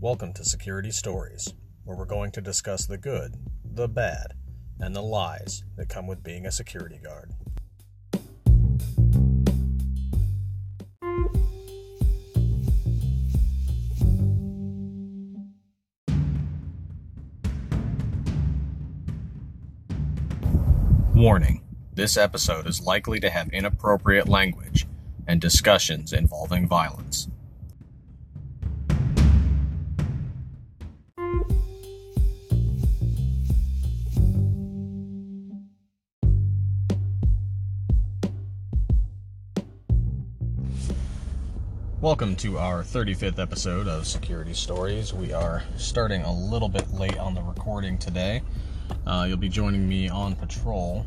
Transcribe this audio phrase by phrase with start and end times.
[0.00, 1.54] Welcome to Security Stories,
[1.84, 4.34] where we're going to discuss the good, the bad,
[4.80, 7.30] and the lies that come with being a security guard.
[21.14, 21.62] Warning
[21.94, 24.86] this episode is likely to have inappropriate language
[25.28, 27.28] and discussions involving violence.
[42.14, 45.12] Welcome to our 35th episode of Security Stories.
[45.12, 48.40] We are starting a little bit late on the recording today.
[49.04, 51.04] Uh, you'll be joining me on patrol,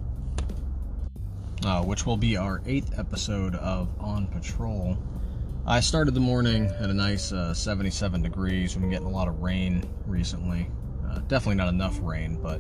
[1.64, 4.98] uh, which will be our eighth episode of On Patrol.
[5.66, 8.76] I started the morning at a nice uh, 77 degrees.
[8.76, 10.70] We've been getting a lot of rain recently.
[11.10, 12.60] Uh, definitely not enough rain, but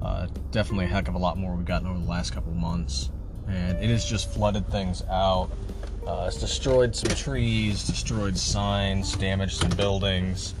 [0.00, 3.10] uh, definitely a heck of a lot more we've gotten over the last couple months.
[3.48, 5.50] And it has just flooded things out
[6.06, 10.54] uh, it's destroyed some trees, destroyed signs, damaged some buildings,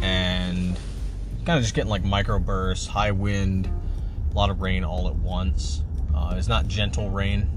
[0.00, 0.76] and
[1.44, 3.68] kind of just getting like microbursts, high wind,
[4.30, 5.82] a lot of rain all at once.
[6.14, 7.48] Uh, it's not gentle rain,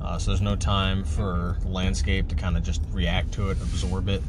[0.00, 4.08] uh, so there's no time for landscape to kind of just react to it, absorb
[4.08, 4.22] it.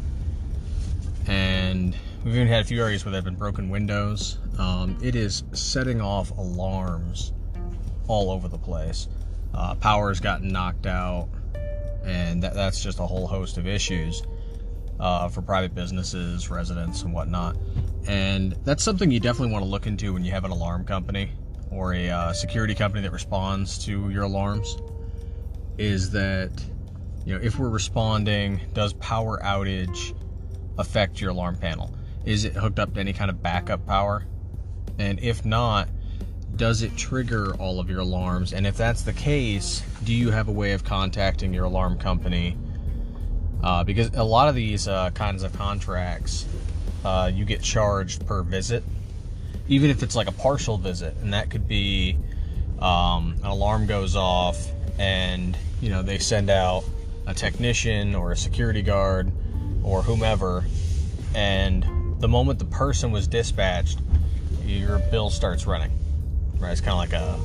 [1.27, 4.37] And we've even had a few areas where there have been broken windows.
[4.57, 7.33] Um, it is setting off alarms
[8.07, 9.07] all over the place.
[9.53, 11.29] Uh, power has gotten knocked out
[12.05, 14.23] and that, that's just a whole host of issues
[14.99, 17.57] uh, for private businesses, residents, and whatnot.
[18.07, 21.31] And that's something you definitely want to look into when you have an alarm company
[21.71, 24.77] or a uh, security company that responds to your alarms.
[25.77, 26.51] Is that
[27.25, 30.15] you know if we're responding, does power outage
[30.77, 31.93] affect your alarm panel?
[32.23, 34.25] Is it hooked up to any kind of backup power?
[34.97, 35.89] And if not,
[36.57, 38.53] does it trigger all of your alarms?
[38.53, 42.57] And if that's the case, do you have a way of contacting your alarm company?
[43.63, 46.45] Uh, because a lot of these uh, kinds of contracts,
[47.03, 48.83] uh, you get charged per visit,
[49.67, 52.17] even if it's like a partial visit, and that could be
[52.79, 54.67] um, an alarm goes off,
[54.99, 56.83] and you know they send out
[57.25, 59.31] a technician or a security guard
[59.83, 60.63] or whomever,
[61.33, 61.83] and
[62.19, 63.99] the moment the person was dispatched,
[64.63, 65.91] your bill starts running
[66.59, 66.71] right?
[66.71, 67.39] It's kind of like a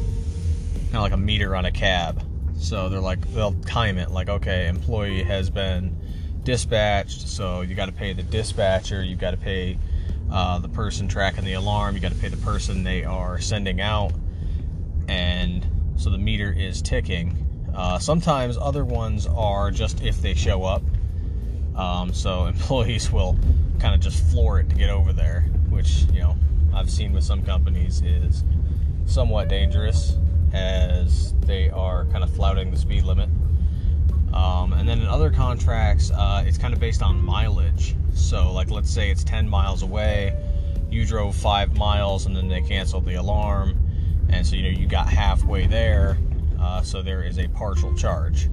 [0.91, 2.23] kind of like a meter on a cab.
[2.59, 5.97] So they're like they'll time it like okay, employee has been
[6.45, 9.79] dispatched, so you got to pay the dispatcher, you got to pay
[10.31, 13.81] uh, the person tracking the alarm, you got to pay the person they are sending
[13.81, 14.13] out,
[15.09, 15.67] and
[15.97, 17.37] so the meter is ticking.
[17.75, 20.83] Uh, sometimes other ones are just if they show up.
[21.77, 23.39] Um, so employees will
[23.79, 26.37] kind of just floor it to get over there, which you know
[26.75, 28.45] I've seen with some companies is
[29.11, 30.17] somewhat dangerous
[30.53, 33.29] as they are kind of flouting the speed limit.
[34.33, 37.97] Um, and then in other contracts, uh, it's kind of based on mileage.
[38.15, 40.37] So, like, let's say it's 10 miles away,
[40.91, 43.77] you drove five miles, and then they canceled the alarm,
[44.29, 46.17] and so you know you got halfway there.
[46.61, 48.49] Uh, so there is a partial charge.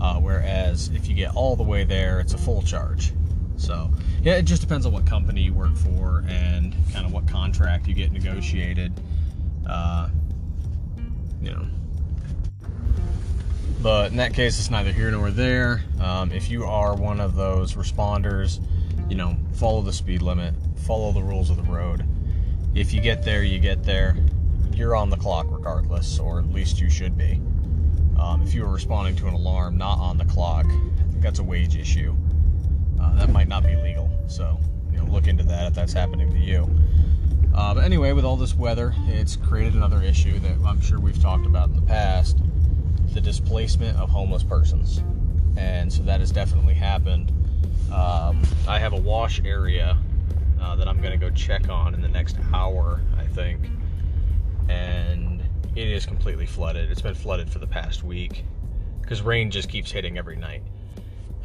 [0.00, 3.12] Uh, whereas if you get all the way there, it's a full charge.
[3.56, 3.90] So
[4.22, 7.88] yeah, it just depends on what company you work for and kind of what contract
[7.88, 8.92] you get negotiated
[9.68, 10.08] uh,
[11.40, 11.66] you know.
[13.80, 15.84] But in that case, it's neither here nor there.
[16.00, 18.60] Um, if you are one of those responders,
[19.08, 22.04] you know, follow the speed limit, follow the rules of the road.
[22.74, 24.16] If you get there, you get there.
[24.72, 27.40] You're on the clock regardless, or at least you should be.
[28.18, 31.38] Um, if you are responding to an alarm not on the clock, I think that's
[31.38, 32.16] a wage issue.
[33.00, 34.10] Uh, that might not be legal.
[34.26, 34.58] So,
[34.90, 36.68] you know, look into that if that's happening to you.
[37.58, 41.20] Uh, but anyway, with all this weather, it's created another issue that I'm sure we've
[41.20, 42.38] talked about in the past
[43.14, 45.02] the displacement of homeless persons.
[45.56, 47.32] And so that has definitely happened.
[47.92, 49.98] Um, I have a wash area
[50.60, 53.68] uh, that I'm going to go check on in the next hour, I think.
[54.68, 55.42] And
[55.74, 56.92] it is completely flooded.
[56.92, 58.44] It's been flooded for the past week
[59.02, 60.62] because rain just keeps hitting every night.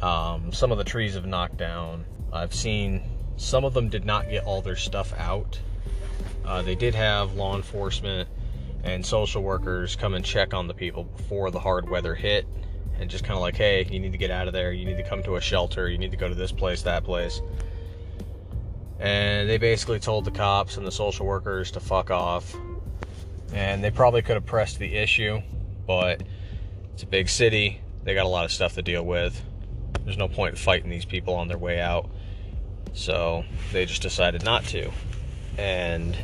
[0.00, 2.04] Um, some of the trees have knocked down.
[2.32, 3.02] I've seen
[3.36, 5.58] some of them did not get all their stuff out
[6.46, 8.28] uh, they did have law enforcement
[8.82, 12.46] and social workers come and check on the people before the hard weather hit
[12.98, 14.72] and just kind of like, hey, you need to get out of there.
[14.72, 15.88] You need to come to a shelter.
[15.88, 17.40] You need to go to this place, that place.
[19.00, 22.54] And they basically told the cops and the social workers to fuck off.
[23.52, 25.40] And they probably could have pressed the issue,
[25.86, 26.22] but
[26.92, 27.80] it's a big city.
[28.04, 29.40] They got a lot of stuff to deal with.
[30.04, 32.10] There's no point in fighting these people on their way out.
[32.92, 34.90] So they just decided not to.
[35.58, 36.16] And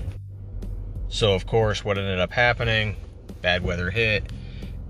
[1.11, 2.97] so, of course, what ended up happening,
[3.43, 4.25] bad weather hit,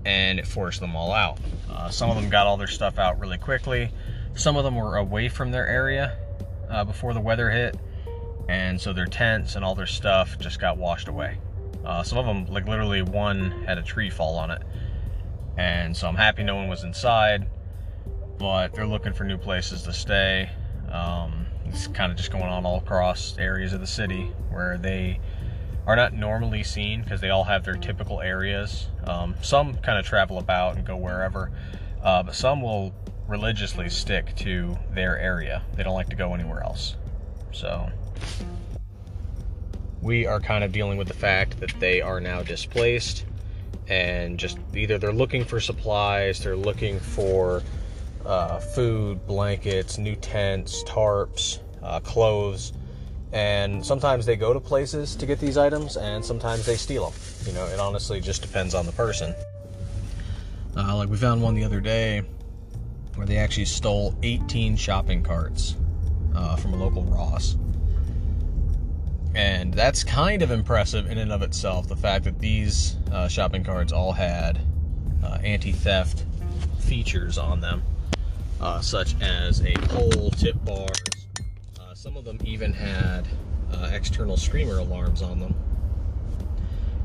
[0.05, 1.39] and it forced them all out.
[1.69, 3.89] Uh, some of them got all their stuff out really quickly.
[4.35, 6.17] Some of them were away from their area
[6.69, 7.75] uh, before the weather hit,
[8.47, 11.37] and so their tents and all their stuff just got washed away.
[11.83, 14.61] Uh, some of them, like literally, one had a tree fall on it,
[15.57, 17.47] and so I'm happy no one was inside.
[18.37, 20.49] But they're looking for new places to stay.
[20.91, 25.19] Um, it's kind of just going on all across areas of the city where they
[25.87, 28.87] are not normally seen because they all have their typical areas.
[29.05, 31.51] Um, some kind of travel about and go wherever,
[32.03, 32.93] uh, but some will
[33.27, 35.63] religiously stick to their area.
[35.75, 36.97] They don't like to go anywhere else.
[37.51, 37.89] So
[40.01, 43.25] we are kind of dealing with the fact that they are now displaced
[43.87, 47.63] and just either they're looking for supplies, they're looking for
[48.25, 52.73] uh, food, blankets, new tents, tarps, uh, clothes
[53.33, 57.19] and sometimes they go to places to get these items and sometimes they steal them
[57.45, 59.33] you know it honestly just depends on the person.
[60.75, 62.23] Uh, like we found one the other day
[63.15, 65.75] where they actually stole 18 shopping carts
[66.35, 67.57] uh, from a local ross.
[69.35, 73.63] And that's kind of impressive in and of itself the fact that these uh, shopping
[73.63, 74.59] carts all had
[75.23, 76.25] uh, anti-theft
[76.79, 77.83] features on them
[78.59, 80.87] uh, such as a pole tip bar
[82.01, 83.27] some of them even had
[83.71, 85.53] uh, external screamer alarms on them.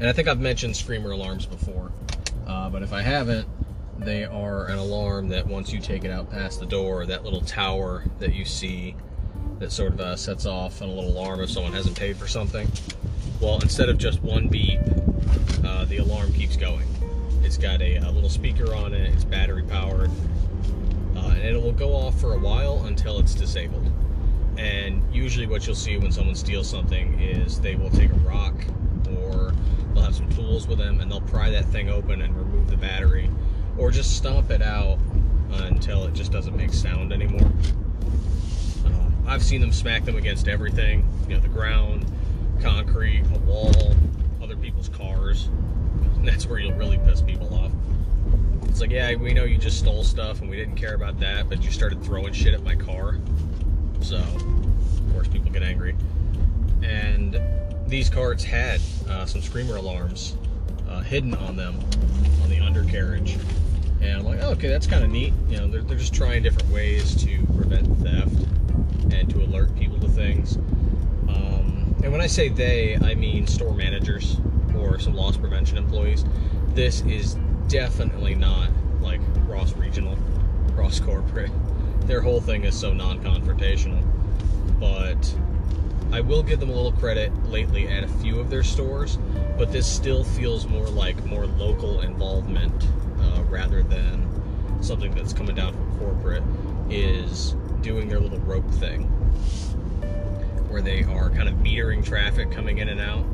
[0.00, 1.92] And I think I've mentioned screamer alarms before,
[2.46, 3.46] uh, but if I haven't,
[3.98, 7.42] they are an alarm that once you take it out past the door, that little
[7.42, 8.96] tower that you see
[9.58, 12.66] that sort of uh, sets off an little alarm if someone hasn't paid for something.
[13.38, 14.80] Well, instead of just one beep,
[15.62, 16.88] uh, the alarm keeps going.
[17.42, 20.10] It's got a, a, little speaker on it, it's battery powered,
[21.14, 23.92] uh, and it will go off for a while until it's disabled.
[24.58, 28.54] And usually, what you'll see when someone steals something is they will take a rock
[29.18, 29.52] or
[29.92, 32.76] they'll have some tools with them and they'll pry that thing open and remove the
[32.76, 33.30] battery
[33.78, 34.98] or just stomp it out
[35.52, 37.52] until it just doesn't make sound anymore.
[38.86, 42.06] Uh, I've seen them smack them against everything you know, the ground,
[42.62, 43.94] concrete, a wall,
[44.42, 45.48] other people's cars.
[46.16, 47.72] And that's where you'll really piss people off.
[48.68, 51.48] It's like, yeah, we know you just stole stuff and we didn't care about that,
[51.48, 53.18] but you started throwing shit at my car.
[54.00, 55.96] So, of course, people get angry.
[56.82, 57.40] And
[57.86, 60.36] these carts had uh, some screamer alarms
[60.88, 61.78] uh, hidden on them
[62.42, 63.36] on the undercarriage.
[64.00, 65.32] And I'm like, oh, okay, that's kind of neat.
[65.48, 68.46] You know, they're, they're just trying different ways to prevent theft
[69.12, 70.56] and to alert people to things.
[71.28, 74.38] Um, and when I say they, I mean store managers
[74.76, 76.24] or some loss prevention employees.
[76.74, 77.36] This is
[77.68, 78.70] definitely not
[79.00, 80.16] like Ross Regional,
[80.74, 81.50] Ross Corporate
[82.06, 84.02] their whole thing is so non-confrontational.
[84.78, 85.34] But
[86.12, 89.18] I will give them a little credit lately at a few of their stores,
[89.58, 92.86] but this still feels more like more local involvement
[93.20, 94.24] uh, rather than
[94.82, 96.42] something that's coming down from corporate.
[96.88, 99.02] Is doing their little rope thing
[100.68, 103.24] where they are kind of metering traffic coming in and out.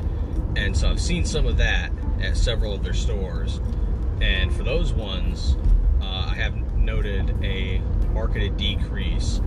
[0.55, 3.59] And so I've seen some of that at several of their stores.
[4.21, 5.55] And for those ones,
[6.01, 7.81] uh, I have noted a
[8.13, 9.41] marketed decrease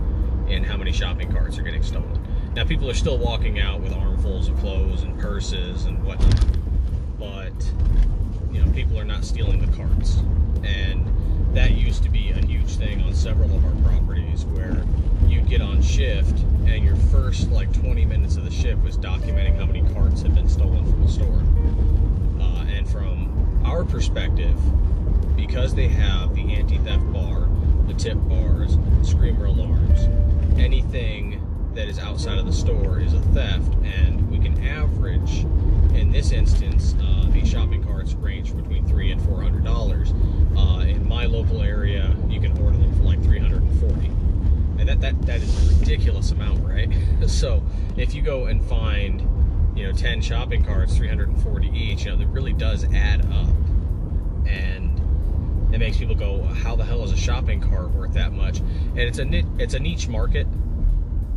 [0.47, 2.21] in how many shopping carts are getting stolen.
[2.55, 6.45] Now, people are still walking out with armfuls of clothes and purses and whatnot,
[7.19, 7.53] but
[8.51, 10.17] you know, people are not stealing the carts,
[10.63, 11.05] and
[11.55, 14.83] that used to be a huge thing on several of our properties where
[15.27, 19.57] you'd get on shift and your first like 20 minutes of the shift was documenting
[19.57, 21.43] how many carts had been stolen from the store.
[22.39, 24.57] Uh, and from our perspective,
[25.35, 27.36] because they have the anti-theft bar
[27.87, 30.09] the tip bars, screamer alarms,
[30.59, 31.41] anything
[31.73, 35.41] that is outside of the store is a theft, and we can average,
[35.95, 40.11] in this instance, uh, these shopping carts range between three and four hundred dollars.
[40.57, 44.07] Uh, in my local area, you can order them for like three hundred and forty,
[44.79, 46.89] and that that that is a ridiculous amount, right?
[47.27, 47.63] so
[47.95, 49.21] if you go and find,
[49.77, 52.85] you know, ten shopping carts, three hundred and forty each, you know, that really does
[52.91, 53.49] add up,
[54.47, 54.96] and
[55.71, 58.99] it makes people go, "How the hell is a shopping cart worth that much?" And
[58.99, 60.47] it's a it's a niche market.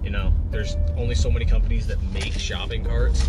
[0.03, 3.29] You know, there's only so many companies that make shopping carts,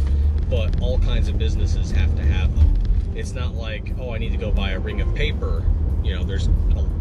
[0.50, 2.74] but all kinds of businesses have to have them.
[3.13, 5.63] It's not like, oh, I need to go buy a ring of paper.
[6.01, 6.48] You know, there's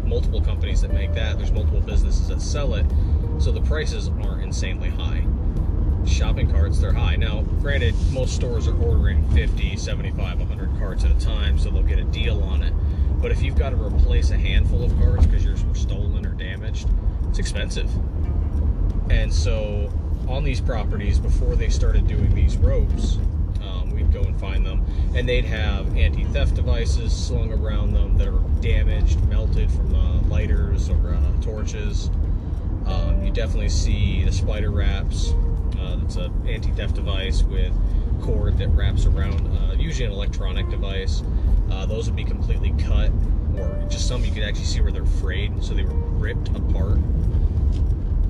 [0.03, 1.37] multiple companies that make that.
[1.37, 2.85] There's multiple businesses that sell it.
[3.39, 5.25] So the prices aren't insanely high.
[6.05, 7.15] Shopping carts, they're high.
[7.15, 11.81] Now, granted, most stores are ordering 50, 75, 100 carts at a time, so they'll
[11.81, 12.73] get a deal on it.
[13.21, 16.33] But if you've got to replace a handful of carts because yours were stolen or
[16.33, 16.87] damaged,
[17.29, 17.89] it's expensive.
[19.11, 19.91] And so
[20.27, 23.17] on these properties, before they started doing these ropes,
[23.61, 28.27] um, we'd go and find them, and they'd have anti-theft devices slung around them that
[28.27, 32.09] are damaged, melted from uh, lighters or uh, torches.
[32.85, 35.33] Um, you definitely see the spider wraps.
[35.77, 37.71] Uh, an anti-theft device with
[38.21, 41.23] cord that wraps around, uh, usually an electronic device.
[41.71, 43.09] Uh, those would be completely cut,
[43.57, 46.99] or just some you could actually see where they're frayed, so they were ripped apart.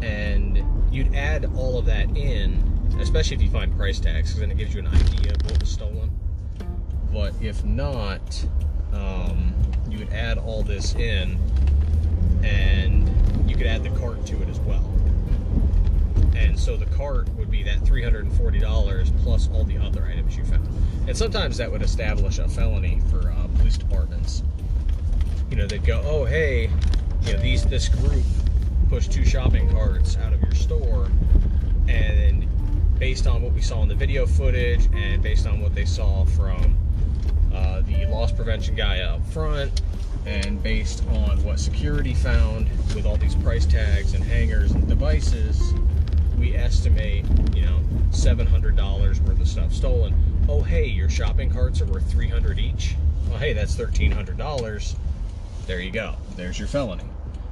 [0.01, 2.61] And you'd add all of that in,
[2.99, 5.59] especially if you find price tags, because then it gives you an idea of what
[5.59, 6.11] was stolen.
[7.11, 8.45] But if not,
[8.93, 9.53] um,
[9.89, 11.37] you would add all this in,
[12.43, 13.09] and
[13.49, 14.49] you could add the cart to it
[16.61, 20.67] so the cart would be that $340 plus all the other items you found.
[21.07, 24.43] And sometimes that would establish a felony for uh, police departments.
[25.49, 26.69] You know, they'd go, oh, hey,
[27.23, 28.23] you know, these this group
[28.89, 31.09] pushed two shopping carts out of your store,
[31.87, 32.47] and
[32.99, 36.25] based on what we saw in the video footage and based on what they saw
[36.25, 36.77] from
[37.55, 39.81] uh, the loss prevention guy up front,
[40.27, 45.73] and based on what security found with all these price tags and hangers and devices,
[46.41, 47.23] we estimate,
[47.55, 47.79] you know,
[48.09, 50.15] $700 worth of stuff stolen.
[50.49, 52.95] Oh, hey, your shopping carts are worth 300 each.
[53.29, 54.95] Well, hey, that's $1,300.
[55.67, 56.15] There you go.
[56.35, 57.03] There's your felony.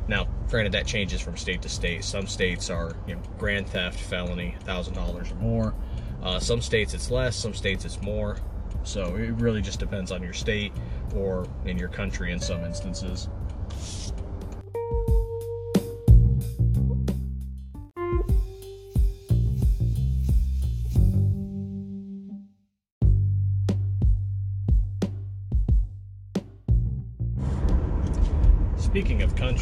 [0.07, 2.03] Now, granted, that changes from state to state.
[2.03, 5.75] Some states are, you know, grand theft, felony, $1,000 or more.
[6.23, 8.37] Uh, some states it's less, some states it's more.
[8.83, 10.73] So it really just depends on your state
[11.15, 13.29] or in your country in some instances.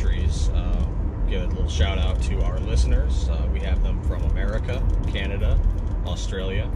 [0.07, 0.85] Countries, uh,
[1.27, 3.29] give a little shout out to our listeners.
[3.29, 5.59] Uh, we have them from America, Canada,
[6.05, 6.69] Australia,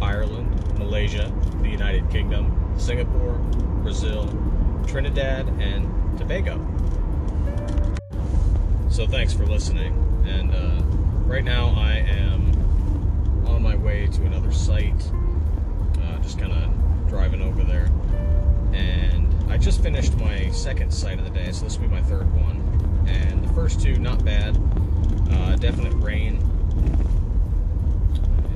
[0.00, 1.30] Ireland, Malaysia,
[1.62, 3.34] the United Kingdom, Singapore,
[3.82, 4.26] Brazil,
[4.86, 6.58] Trinidad, and Tobago.
[8.88, 9.92] So thanks for listening.
[10.26, 10.82] And uh,
[11.26, 15.10] right now I am on my way to another site,
[16.02, 17.90] uh, just kind of driving over there.
[18.72, 22.02] And I just finished my second site of the day, so this will be my
[22.02, 22.69] third one.
[23.10, 24.56] And the first two, not bad.
[25.30, 26.36] Uh, definite rain.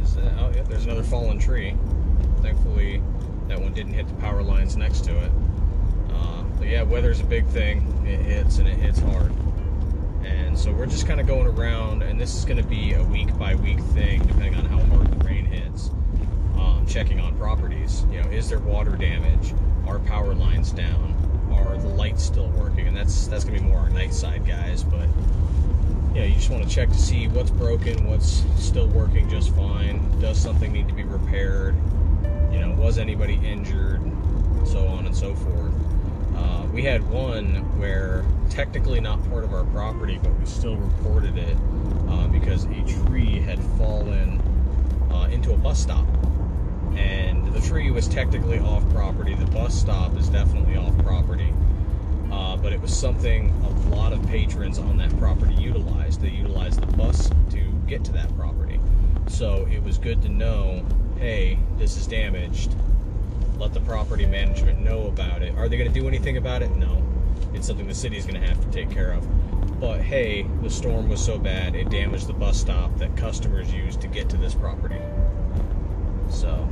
[0.02, 1.76] Is that, oh, yeah, there's another fallen tree.
[2.40, 3.02] Thankfully,
[3.48, 5.32] that one didn't hit the power lines next to it.
[6.10, 7.82] Uh, but yeah, weather's a big thing.
[8.06, 9.32] It hits and it hits hard.
[10.24, 13.02] And so we're just kind of going around, and this is going to be a
[13.04, 15.90] week by week thing, depending on how hard the rain hits.
[16.56, 18.06] Um, checking on properties.
[18.10, 19.52] You know, is there water damage?
[19.86, 21.13] Are power lines down?
[21.54, 22.88] Are the lights still working?
[22.88, 25.08] And that's that's gonna be more our night side guys, but
[26.14, 30.20] yeah, you just want to check to see what's broken, what's still working just fine.
[30.20, 31.74] Does something need to be repaired?
[32.52, 34.00] You know, was anybody injured?
[34.64, 35.74] So on and so forth.
[36.36, 41.36] Uh, we had one where technically not part of our property, but we still reported
[41.36, 41.56] it
[42.08, 44.40] uh, because a tree had fallen
[45.12, 46.06] uh, into a bus stop
[46.96, 49.34] and the tree was technically off property.
[49.34, 51.43] The bus stop is definitely off property,
[52.64, 56.22] but it was something a lot of patrons on that property utilized.
[56.22, 58.80] They utilized the bus to get to that property,
[59.26, 60.82] so it was good to know.
[61.18, 62.74] Hey, this is damaged.
[63.58, 65.54] Let the property management know about it.
[65.58, 66.74] Are they going to do anything about it?
[66.76, 67.02] No.
[67.52, 69.78] It's something the city is going to have to take care of.
[69.78, 74.00] But hey, the storm was so bad it damaged the bus stop that customers used
[74.00, 75.02] to get to this property.
[76.30, 76.66] So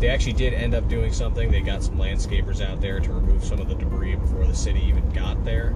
[0.00, 1.50] they actually did end up doing something.
[1.50, 4.80] They got some landscapers out there to remove some of the debris before the city
[4.86, 5.74] even got there.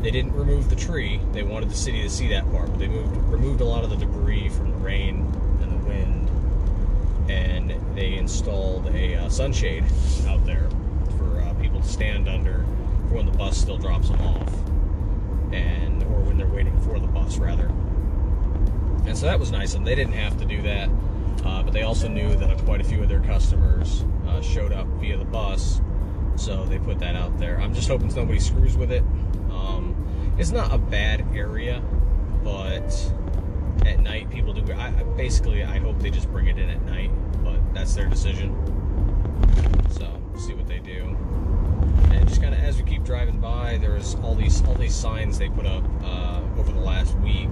[0.00, 1.20] They didn't remove the tree.
[1.32, 3.90] They wanted the city to see that part, but they moved removed a lot of
[3.90, 5.20] the debris from the rain
[5.60, 6.30] and the wind,
[7.30, 9.84] and they installed a uh, sunshade
[10.28, 10.68] out there
[11.16, 12.64] for uh, people to stand under
[13.08, 14.52] for when the bus still drops them off,
[15.52, 17.66] and or when they're waiting for the bus rather.
[19.06, 20.88] And so that was nice, and they didn't have to do that.
[21.44, 24.86] Uh, but they also knew that quite a few of their customers uh, showed up
[25.00, 25.80] via the bus,
[26.36, 27.60] so they put that out there.
[27.60, 29.02] I'm just hoping nobody screws with it.
[29.50, 31.82] Um, it's not a bad area,
[32.42, 33.12] but
[33.86, 34.72] at night people do.
[34.72, 37.10] I, basically, I hope they just bring it in at night,
[37.42, 38.54] but that's their decision.
[39.90, 41.16] So see what they do.
[42.10, 45.38] And just kind of as we keep driving by, there's all these all these signs
[45.38, 47.50] they put up uh, over the last week.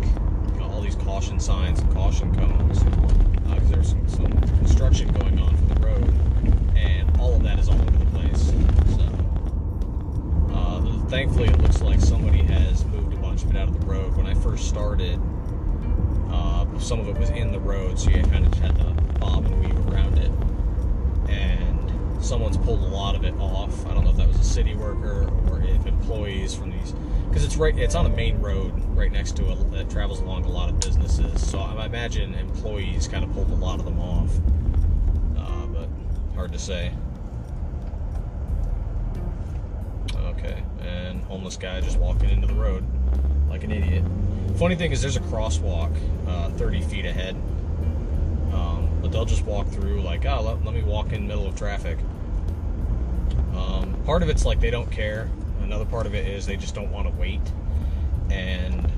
[0.54, 2.82] You know, all these caution signs and caution cones
[3.54, 6.14] because there's some, some construction going on for the road,
[6.76, 8.52] and all of that is all over the place.
[8.97, 9.09] So
[10.54, 13.87] uh, thankfully, it looks like somebody has moved a bunch of it out of the
[13.87, 14.16] road.
[14.16, 15.21] When I first started,
[16.30, 18.85] uh, some of it was in the road, so you kind of had to
[19.18, 20.30] bob and weave around it.
[21.30, 23.87] And someone's pulled a lot of it off.
[23.87, 26.92] I don't know if that was a city worker or if employees from these,
[27.28, 30.44] because it's right, it's on a main road right next to it that travels along
[30.44, 31.46] a lot of businesses.
[31.49, 34.30] So I imagine employees kind of pulled a lot of them off.
[35.37, 35.88] Uh, but
[36.34, 36.92] hard to say.
[40.16, 42.84] Okay, and homeless guy just walking into the road
[43.49, 44.04] like an idiot.
[44.56, 45.94] Funny thing is, there's a crosswalk
[46.26, 47.34] uh, 30 feet ahead,
[48.52, 51.56] um, but they'll just walk through like, oh, let, let me walk in middle of
[51.56, 51.99] traffic.
[53.54, 55.30] Um, part of it's like they don't care.
[55.62, 57.40] Another part of it is they just don't want to wait.
[58.32, 58.90] And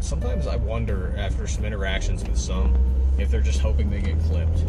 [0.00, 2.74] sometimes I wonder after some interactions with some
[3.18, 4.60] if they're just hoping they get clipped.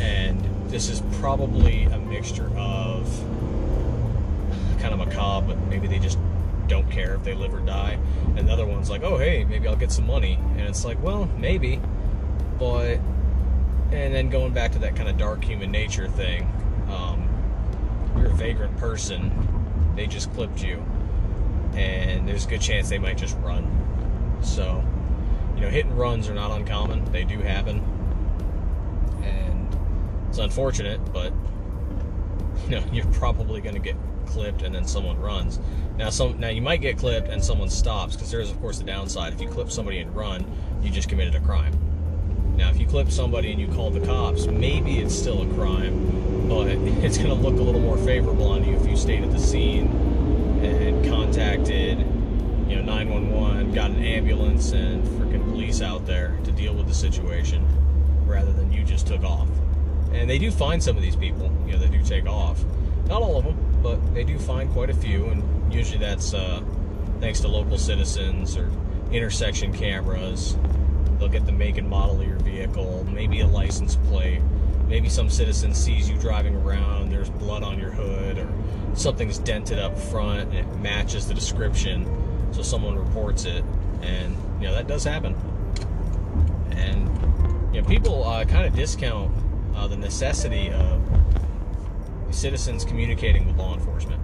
[0.00, 3.06] And this is probably a mixture of
[4.80, 6.18] kind of macabre, but maybe they just
[6.66, 7.98] don't care if they live or die.
[8.36, 10.38] And the other one's like, oh, hey, maybe I'll get some money.
[10.56, 11.80] And it's like, well, maybe.
[12.58, 12.98] But,
[13.92, 16.42] and then going back to that kind of dark human nature thing,
[16.90, 17.28] um,
[18.16, 19.30] you're a vagrant person,
[19.96, 20.84] they just clipped you.
[21.74, 23.68] And there's a good chance they might just run.
[24.42, 24.84] So,
[25.54, 27.82] you know, hit and runs are not uncommon, they do happen.
[29.22, 29.78] And
[30.28, 31.32] it's unfortunate, but,
[32.68, 33.96] you know, you're probably going to get
[34.26, 35.60] clipped and then someone runs.
[35.96, 38.78] Now, some now you might get clipped and someone stops because there is, of course,
[38.78, 39.32] the downside.
[39.32, 40.44] If you clip somebody and run,
[40.82, 41.78] you just committed a crime.
[42.56, 46.48] Now, if you clip somebody and you call the cops, maybe it's still a crime,
[46.48, 46.68] but
[47.04, 49.38] it's going to look a little more favorable on you if you stayed at the
[49.38, 50.09] scene
[51.04, 51.98] contacted,
[52.68, 56.94] you know, 911, got an ambulance and freaking police out there to deal with the
[56.94, 57.66] situation,
[58.26, 59.48] rather than you just took off.
[60.12, 62.62] And they do find some of these people, you know, they do take off.
[63.06, 66.62] Not all of them, but they do find quite a few, and usually that's uh,
[67.20, 68.70] thanks to local citizens or
[69.12, 70.56] intersection cameras.
[71.18, 74.40] They'll get the make and model of your vehicle, maybe a license plate.
[74.90, 78.48] Maybe some citizen sees you driving around and there's blood on your hood, or
[78.94, 82.04] something's dented up front and it matches the description,
[82.50, 83.64] so someone reports it,
[84.02, 85.36] and you know that does happen.
[86.72, 87.08] And
[87.72, 89.32] you know people uh, kind of discount
[89.76, 91.00] uh, the necessity of
[92.32, 94.20] citizens communicating with law enforcement.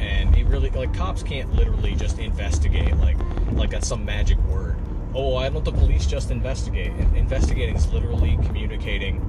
[0.00, 3.16] And it really like cops can't literally just investigate like
[3.52, 4.76] like that's some magic word.
[5.14, 6.90] Oh, why don't the police just investigate?
[7.14, 9.20] Investigating is literally communicating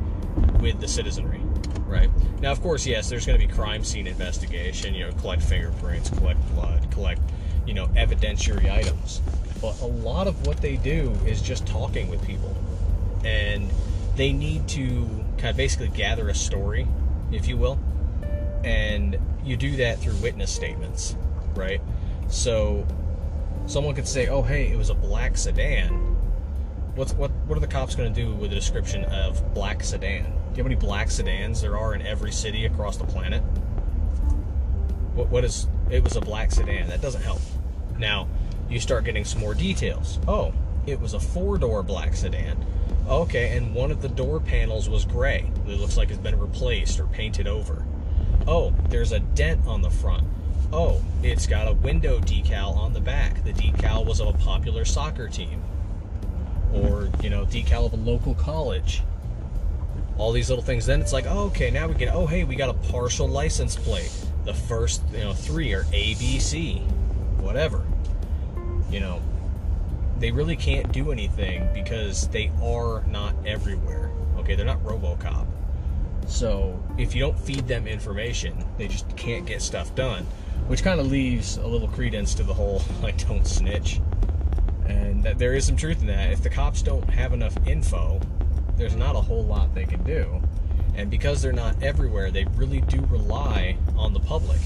[0.60, 1.42] with the citizenry,
[1.86, 2.10] right?
[2.42, 4.94] Now, of course, yes, there's going to be crime scene investigation.
[4.94, 7.22] You know, collect fingerprints, collect blood, collect
[7.66, 9.22] you know evidentiary items.
[9.62, 12.56] But a lot of what they do is just talking with people,
[13.24, 13.72] and
[14.16, 16.88] they need to kind of basically gather a story,
[17.32, 17.80] if you will,
[18.64, 21.16] and you do that through witness statements,
[21.56, 21.82] right?
[22.28, 22.86] So
[23.68, 26.13] someone could say, "Oh, hey, it was a black sedan."
[26.96, 27.32] What's what?
[27.48, 30.26] What are the cops going to do with a description of black sedan?
[30.26, 33.42] Do you have any black sedans there are in every city across the planet?
[35.16, 35.68] What, what is?
[35.90, 36.88] It was a black sedan.
[36.90, 37.42] That doesn't help.
[37.98, 38.28] Now,
[38.70, 40.20] you start getting some more details.
[40.28, 40.54] Oh,
[40.86, 42.64] it was a four-door black sedan.
[43.08, 45.52] Okay, and one of the door panels was gray.
[45.68, 47.86] It looks like it's been replaced or painted over.
[48.48, 50.28] Oh, there's a dent on the front.
[50.72, 53.44] Oh, it's got a window decal on the back.
[53.44, 55.64] The decal was of a popular soccer team.
[56.74, 59.04] Or, you know, decal of a local college.
[60.18, 60.86] All these little things.
[60.86, 63.76] Then it's like, oh, okay, now we get, oh, hey, we got a partial license
[63.76, 64.12] plate.
[64.46, 66.82] The first, you know, three are ABC.
[67.40, 67.86] Whatever.
[68.90, 69.22] You know,
[70.20, 74.12] they really can't do anything because they are not everywhere.
[74.38, 75.46] Okay, they're not Robocop.
[76.28, 80.26] So if you don't feed them information, they just can't get stuff done,
[80.68, 84.00] which kind of leaves a little credence to the whole like don't snitch.
[84.94, 86.32] And that there is some truth in that.
[86.32, 88.22] If the cops don't have enough info,
[88.78, 90.42] there's not a whole lot they can do.
[90.96, 94.60] And because they're not everywhere, they really do rely on the public.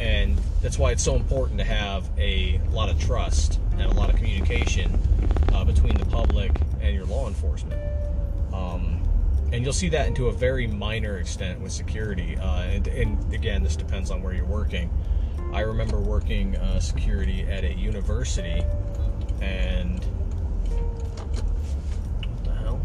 [0.00, 4.10] And that's why it's so important to have a lot of trust and a lot
[4.10, 4.98] of communication
[5.52, 7.80] uh, between the public and your law enforcement.
[8.52, 9.02] Um,
[9.52, 12.36] and you'll see that into a very minor extent with security.
[12.36, 14.90] Uh, and, and, again, this depends on where you're working.
[15.52, 18.62] I remember working uh, security at a university,
[19.40, 20.04] and
[22.24, 22.80] what the hell?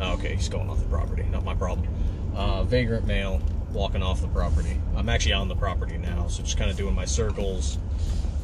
[0.00, 1.24] Oh, okay, he's going off the property.
[1.30, 1.88] Not my problem.
[2.34, 3.40] Uh, vagrant male
[3.72, 4.80] walking off the property.
[4.96, 7.78] I'm actually on the property now, so just kind of doing my circles,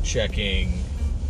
[0.03, 0.83] checking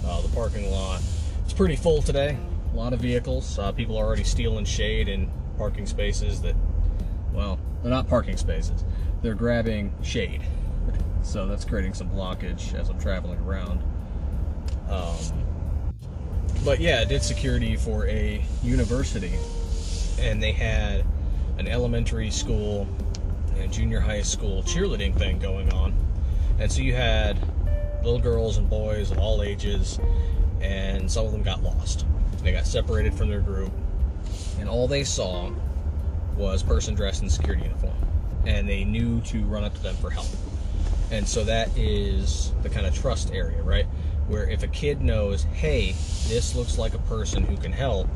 [0.06, 1.02] uh, the parking lot.
[1.44, 2.36] It's pretty full today.
[2.72, 3.58] A lot of vehicles.
[3.58, 6.54] Uh, people are already stealing shade in parking spaces that,
[7.32, 8.84] well, they're not parking spaces.
[9.22, 10.42] They're grabbing shade.
[11.22, 13.82] So that's creating some blockage as I'm traveling around.
[14.88, 15.14] Um,
[16.64, 19.32] but yeah, I did security for a university,
[20.18, 21.04] and they had
[21.58, 22.86] an elementary school
[23.58, 25.94] and junior high school cheerleading thing going on.
[26.58, 27.38] And so you had
[28.02, 29.98] little girls and boys of all ages,
[30.60, 32.06] and some of them got lost.
[32.42, 33.72] They got separated from their group,
[34.58, 35.50] and all they saw
[36.36, 37.96] was person dressed in security uniform,
[38.46, 40.28] and they knew to run up to them for help.
[41.10, 43.86] And so that is the kind of trust area, right?
[44.30, 45.90] Where if a kid knows, hey,
[46.28, 48.06] this looks like a person who can help,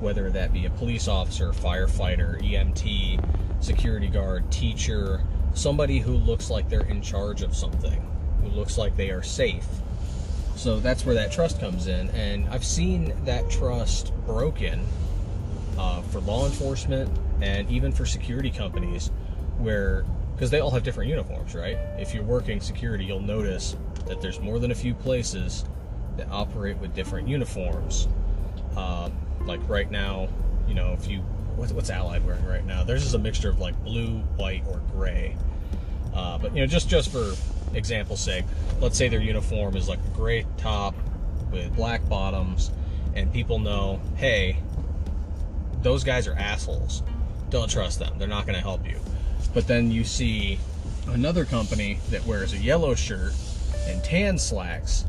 [0.00, 5.20] whether that be a police officer, firefighter, EMT, security guard, teacher,
[5.54, 8.04] somebody who looks like they're in charge of something,
[8.42, 9.64] who looks like they are safe.
[10.56, 12.10] So that's where that trust comes in.
[12.10, 14.84] And I've seen that trust broken
[15.78, 19.12] uh, for law enforcement and even for security companies
[19.58, 20.04] where
[20.34, 21.76] because they all have different uniforms, right?
[21.98, 23.76] If you're working security, you'll notice
[24.10, 25.64] that there's more than a few places
[26.16, 28.08] that operate with different uniforms.
[28.76, 29.08] Uh,
[29.44, 30.28] like right now,
[30.68, 31.20] you know, if you
[31.56, 32.82] what's, what's Allied wearing right now?
[32.82, 35.36] Theirs is a mixture of like blue, white, or gray.
[36.12, 37.34] Uh, but you know, just just for
[37.72, 38.44] example's sake,
[38.80, 40.94] let's say their uniform is like a gray top
[41.52, 42.72] with black bottoms,
[43.14, 44.56] and people know, hey,
[45.82, 47.04] those guys are assholes.
[47.48, 48.18] Don't trust them.
[48.18, 48.98] They're not going to help you.
[49.54, 50.58] But then you see
[51.08, 53.32] another company that wears a yellow shirt
[53.90, 55.04] and tan slacks,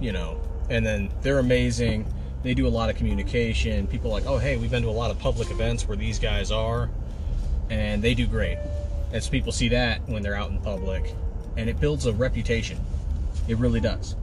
[0.00, 2.06] you know, and then they're amazing.
[2.42, 3.86] They do a lot of communication.
[3.86, 6.50] People like, oh, hey, we've been to a lot of public events where these guys
[6.50, 6.90] are,
[7.70, 8.58] and they do great.
[9.12, 11.14] And so people see that when they're out in public,
[11.56, 12.78] and it builds a reputation.
[13.48, 14.16] It really does.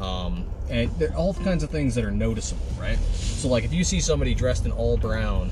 [0.00, 2.98] Um, and there are all kinds of things that are noticeable, right?
[3.12, 5.50] So, like, if you see somebody dressed in all brown,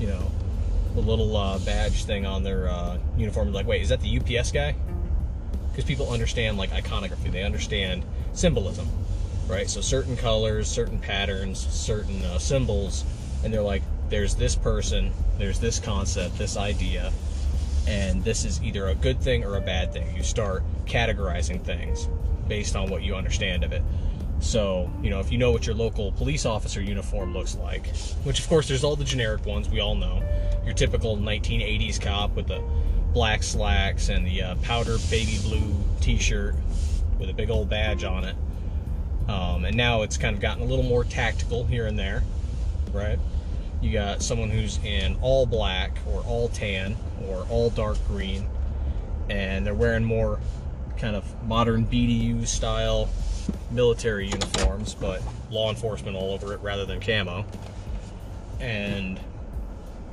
[0.00, 0.30] you know,
[0.94, 3.52] the little uh, badge thing on their uh, uniform.
[3.52, 4.74] Like, wait, is that the UPS guy?
[5.74, 8.88] Because people understand like iconography, they understand symbolism,
[9.48, 9.68] right?
[9.68, 13.04] So certain colors, certain patterns, certain uh, symbols,
[13.42, 17.12] and they're like, there's this person, there's this concept, this idea,
[17.88, 20.14] and this is either a good thing or a bad thing.
[20.16, 22.08] You start categorizing things
[22.46, 23.82] based on what you understand of it.
[24.40, 27.88] So, you know, if you know what your local police officer uniform looks like,
[28.24, 30.22] which of course there's all the generic ones we all know,
[30.64, 32.62] your typical 1980s cop with the
[33.14, 36.54] black slacks and the uh, powder baby blue t-shirt
[37.18, 38.36] with a big old badge on it.
[39.28, 42.22] Um, and now it's kind of gotten a little more tactical here and there,
[42.92, 43.18] right?
[43.80, 46.96] You got someone who's in all black or all tan
[47.26, 48.46] or all dark green,
[49.30, 50.40] and they're wearing more
[50.98, 53.08] kind of modern BDU style
[53.70, 57.44] military uniforms, but law enforcement all over it rather than camo.
[58.60, 59.20] And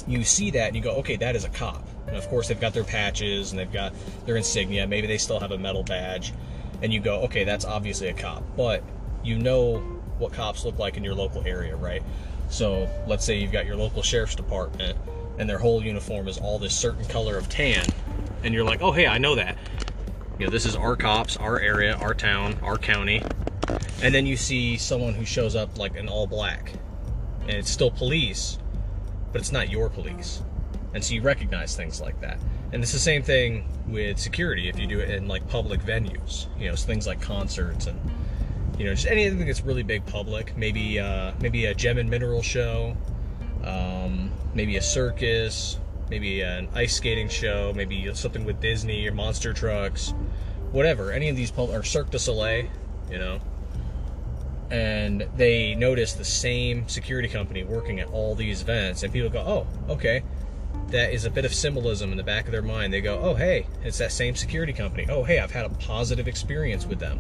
[0.08, 1.86] you see that and you go, okay, that is a cop.
[2.08, 3.94] And of course, they've got their patches and they've got
[4.26, 4.88] their insignia.
[4.88, 6.34] Maybe they still have a metal badge.
[6.82, 8.44] And you go, okay, that's obviously a cop.
[8.58, 8.84] But
[9.24, 9.80] you know
[10.18, 12.04] what cops look like in your local area, right?
[12.50, 14.98] So let's say you've got your local sheriff's department
[15.38, 17.86] and their whole uniform is all this certain color of tan.
[18.44, 19.58] And you're like, oh, hey, I know that.
[20.38, 23.24] You know, this is our cops, our area, our town, our county.
[24.04, 26.74] And then you see someone who shows up like in all black.
[27.42, 28.58] And it's still police,
[29.32, 30.42] but it's not your police.
[30.94, 32.38] And so you recognize things like that.
[32.74, 36.48] And it's the same thing with security if you do it in like public venues,
[36.60, 38.00] you know, things like concerts and
[38.78, 40.58] you know, just anything that's really big public.
[40.58, 42.96] Maybe uh, maybe a gem and mineral show,
[43.64, 45.78] um, maybe a circus,
[46.10, 50.14] maybe an ice skating show, maybe something with Disney or monster trucks,
[50.72, 51.12] whatever.
[51.12, 52.66] Any of these pub- or Cirque du Soleil,
[53.12, 53.40] you know,
[54.72, 59.42] and they notice the same security company working at all these events, and people go,
[59.42, 60.24] "Oh, okay."
[60.92, 62.94] That is a bit of symbolism in the back of their mind.
[62.94, 65.08] They go, "Oh, hey, it's that same security company.
[65.10, 67.20] Oh, hey, I've had a positive experience with them.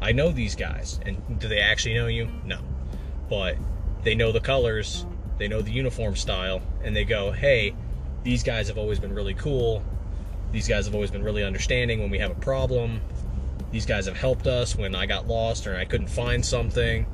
[0.00, 2.28] I know these guys." And do they actually know you?
[2.44, 2.58] No,
[3.28, 3.56] but
[4.04, 5.04] they know the colors,
[5.38, 7.74] they know the uniform style, and they go, "Hey,
[8.22, 9.82] these guys have always been really cool.
[10.52, 13.00] These guys have always been really understanding when we have a problem.
[13.70, 17.06] These guys have helped us when I got lost or I couldn't find something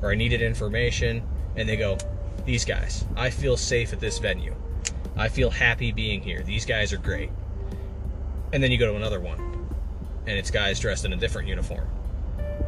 [0.00, 1.22] or I needed information.
[1.56, 1.98] And they go,
[2.46, 4.54] These guys, I feel safe at this venue.
[5.16, 6.42] I feel happy being here.
[6.42, 7.30] These guys are great.
[8.52, 9.40] And then you go to another one,
[10.26, 11.88] and it's guys dressed in a different uniform.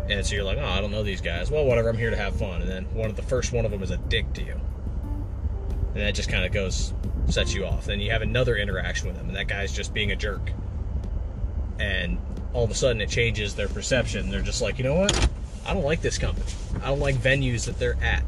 [0.09, 1.51] And so you're like, oh, I don't know these guys.
[1.51, 2.63] Well, whatever, I'm here to have fun.
[2.63, 4.61] And then one of the first one of them is a dick to you.
[5.95, 6.93] and that just kind of goes
[7.29, 7.87] sets you off.
[7.87, 10.51] Then you have another interaction with them, and that guy's just being a jerk,
[11.79, 12.19] and
[12.53, 14.31] all of a sudden it changes their perception.
[14.31, 15.29] They're just like, you know what?
[15.65, 16.47] I don't like this company.
[16.83, 18.25] I don't like venues that they're at.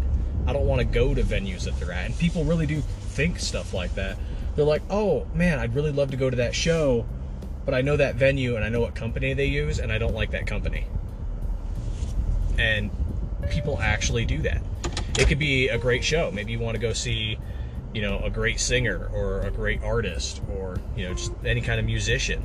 [0.46, 2.06] I don't want to go to venues that they're at.
[2.06, 2.82] And people really do
[3.16, 4.18] think stuff like that.
[4.54, 7.06] They're like, oh man, I'd really love to go to that show,
[7.64, 10.14] but I know that venue and I know what company they use, and I don't
[10.14, 10.86] like that company.
[12.58, 12.90] And
[13.50, 14.62] people actually do that.
[15.18, 16.30] It could be a great show.
[16.30, 17.38] Maybe you want to go see,
[17.94, 21.80] you know, a great singer or a great artist or, you know, just any kind
[21.80, 22.42] of musician.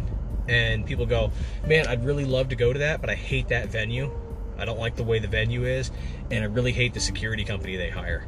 [0.48, 1.32] And people go,
[1.68, 4.10] man, I'd really love to go to that, but I hate that venue.
[4.58, 5.92] I don't like the way the venue is,
[6.30, 8.26] and I really hate the security company they hire.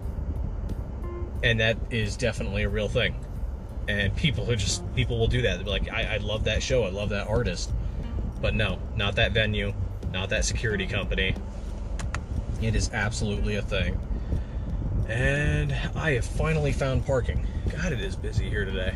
[1.43, 3.15] And that is definitely a real thing.
[3.87, 5.55] And people who just people will do that.
[5.57, 7.71] They'll be like, I, I love that show, I love that artist.
[8.41, 9.73] But no, not that venue,
[10.11, 11.35] not that security company.
[12.61, 13.99] It is absolutely a thing.
[15.07, 17.45] And I have finally found parking.
[17.69, 18.95] God, it is busy here today.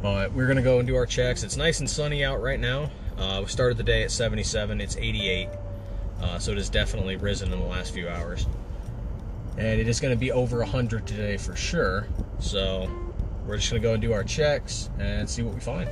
[0.00, 1.42] But we're gonna go and do our checks.
[1.42, 2.90] It's nice and sunny out right now.
[3.18, 4.80] Uh, we started the day at 77.
[4.80, 5.48] It's 88.
[6.20, 8.46] Uh, so it has definitely risen in the last few hours.
[9.58, 12.06] And it is going to be over 100 today for sure.
[12.40, 12.90] So
[13.46, 15.90] we're just going to go and do our checks and see what we find.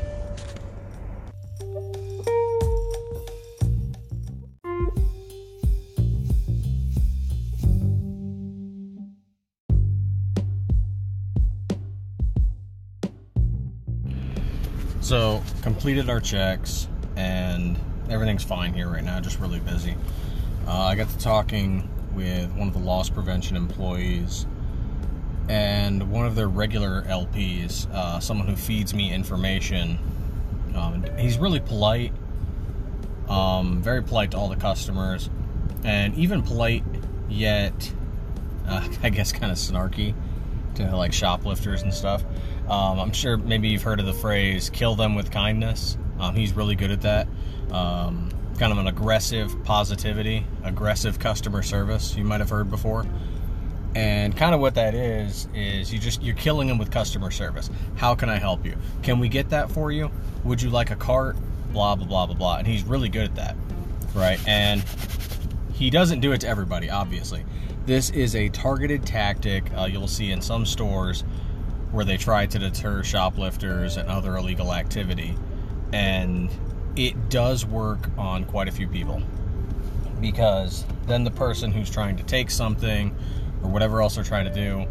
[15.01, 19.95] So, completed our checks, and everything's fine here right now, just really busy.
[20.67, 24.47] Uh, I got to talking with one of the loss prevention employees
[25.49, 29.99] and one of their regular LPs, uh, someone who feeds me information.
[30.75, 32.13] Um, he's really polite,
[33.29, 35.29] um, very polite to all the customers,
[35.85, 36.85] and even polite
[37.29, 37.93] yet,
[38.67, 40.15] uh, I guess, kind of snarky
[40.77, 42.25] to like shoplifters and stuff.
[42.69, 46.53] Um, I'm sure maybe you've heard of the phrase "kill them with kindness." Um, he's
[46.55, 47.29] really good at that.
[47.71, 52.17] Um, kind of an aggressive positivity, aggressive customer service.
[52.17, 53.07] You might have heard before.
[53.95, 57.71] And kind of what that is is you just you're killing them with customer service.
[57.97, 58.77] How can I help you?
[59.03, 60.11] Can we get that for you?
[60.45, 61.37] Would you like a cart?
[61.73, 62.57] Blah blah blah blah blah.
[62.57, 63.57] And he's really good at that,
[64.15, 64.41] right?
[64.49, 64.83] And
[65.75, 67.45] he doesn't do it to everybody, obviously.
[67.87, 71.23] This is a targeted tactic uh, you'll see in some stores
[71.93, 75.37] where they try to deter shoplifters and other illegal activity.
[75.95, 76.51] And
[76.97, 79.23] it does work on quite a few people
[80.21, 83.15] because then the person who's trying to take something
[83.63, 84.87] or whatever else they're trying to do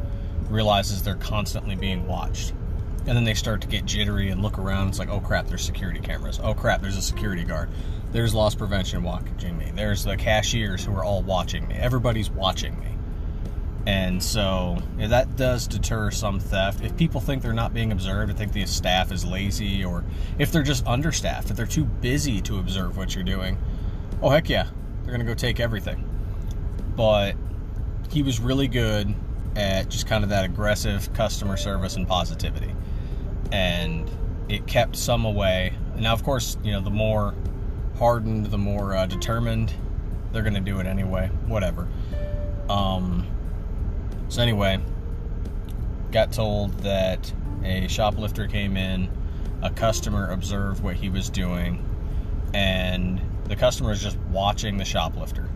[0.49, 2.53] realizes they're constantly being watched.
[3.05, 4.87] And then they start to get jittery and look around.
[4.87, 6.39] It's like, oh crap, there's security cameras.
[6.41, 7.69] Oh crap, there's a security guard.
[8.13, 9.73] There's loss prevention watching me.
[9.75, 11.75] There's the cashiers who are all watching me.
[11.75, 12.92] Everybody's watching me.
[13.85, 16.81] And so that does deter some theft.
[16.81, 20.05] If people think they're not being observed, I think the staff is lazy, or
[20.39, 23.57] if they're just understaffed, if they're too busy to observe what you're doing,
[24.21, 24.67] oh heck yeah,
[25.03, 26.09] they're gonna go take everything.
[26.95, 27.35] But
[28.09, 29.13] he was really good
[29.57, 32.73] at just kind of that aggressive customer service and positivity,
[33.51, 34.09] and
[34.47, 35.73] it kept some away.
[35.97, 37.35] Now, of course, you know the more
[37.97, 39.73] hardened, the more uh, determined,
[40.31, 41.27] they're gonna do it anyway.
[41.47, 41.89] Whatever.
[42.69, 43.27] Um,
[44.33, 44.79] so anyway,
[46.11, 47.31] got told that
[47.63, 49.07] a shoplifter came in,
[49.61, 51.85] a customer observed what he was doing,
[52.51, 55.47] and the customer is just watching the shoplifter.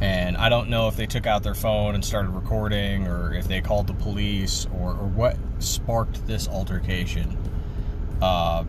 [0.00, 3.48] And I don't know if they took out their phone and started recording, or if
[3.48, 7.36] they called the police, or, or what sparked this altercation.
[8.22, 8.62] Uh,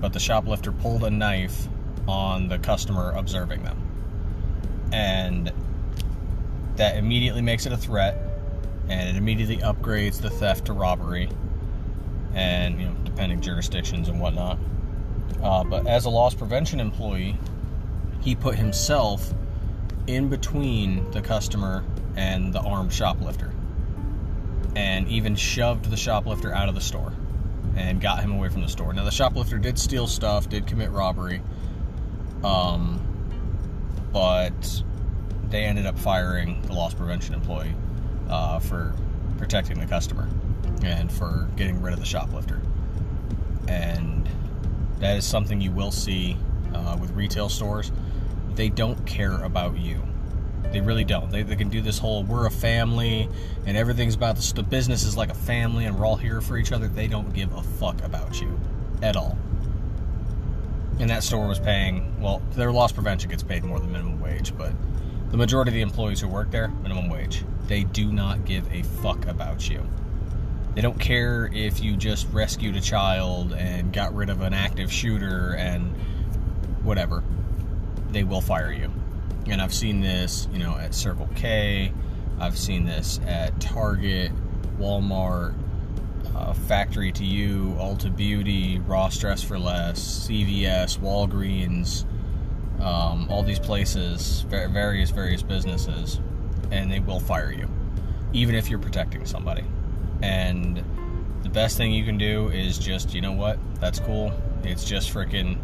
[0.00, 1.68] but the shoplifter pulled a knife
[2.08, 4.90] on the customer observing them.
[4.92, 5.52] And
[6.78, 8.16] that immediately makes it a threat
[8.88, 11.28] and it immediately upgrades the theft to robbery
[12.34, 14.58] and you know depending jurisdictions and whatnot.
[15.42, 17.36] Uh, but as a loss prevention employee
[18.20, 19.32] he put himself
[20.06, 21.84] in between the customer
[22.16, 23.52] and the armed shoplifter
[24.74, 27.12] and even shoved the shoplifter out of the store
[27.76, 28.92] and got him away from the store.
[28.92, 31.42] Now the shoplifter did steal stuff did commit robbery
[32.44, 33.04] um,
[34.12, 34.82] but
[35.50, 37.74] they ended up firing the loss prevention employee
[38.28, 38.94] uh, for
[39.38, 40.28] protecting the customer
[40.84, 42.60] and for getting rid of the shoplifter.
[43.66, 44.28] And
[44.98, 46.36] that is something you will see
[46.74, 47.92] uh, with retail stores.
[48.54, 50.02] They don't care about you.
[50.72, 51.30] They really don't.
[51.30, 53.28] They, they can do this whole we're a family
[53.64, 56.58] and everything's about the, the business is like a family and we're all here for
[56.58, 56.88] each other.
[56.88, 58.58] They don't give a fuck about you
[59.02, 59.38] at all.
[60.98, 64.56] And that store was paying, well, their loss prevention gets paid more than minimum wage,
[64.58, 64.72] but
[65.30, 67.44] the majority of the employees who work there, minimum wage.
[67.66, 69.86] They do not give a fuck about you.
[70.74, 74.92] They don't care if you just rescued a child and got rid of an active
[74.92, 75.92] shooter and
[76.82, 77.22] whatever.
[78.10, 78.90] They will fire you.
[79.46, 81.92] And I've seen this, you know, at Circle K.
[82.38, 84.30] I've seen this at Target,
[84.78, 85.54] Walmart,
[86.34, 92.04] uh, Factory 2-U, Ulta Beauty, Ross Dress for Less, CVS, Walgreens,
[92.80, 96.20] um, all these places, various, various businesses,
[96.70, 97.68] and they will fire you,
[98.32, 99.64] even if you're protecting somebody.
[100.22, 100.84] And
[101.42, 103.58] the best thing you can do is just, you know what?
[103.80, 104.32] That's cool.
[104.62, 105.56] It's just freaking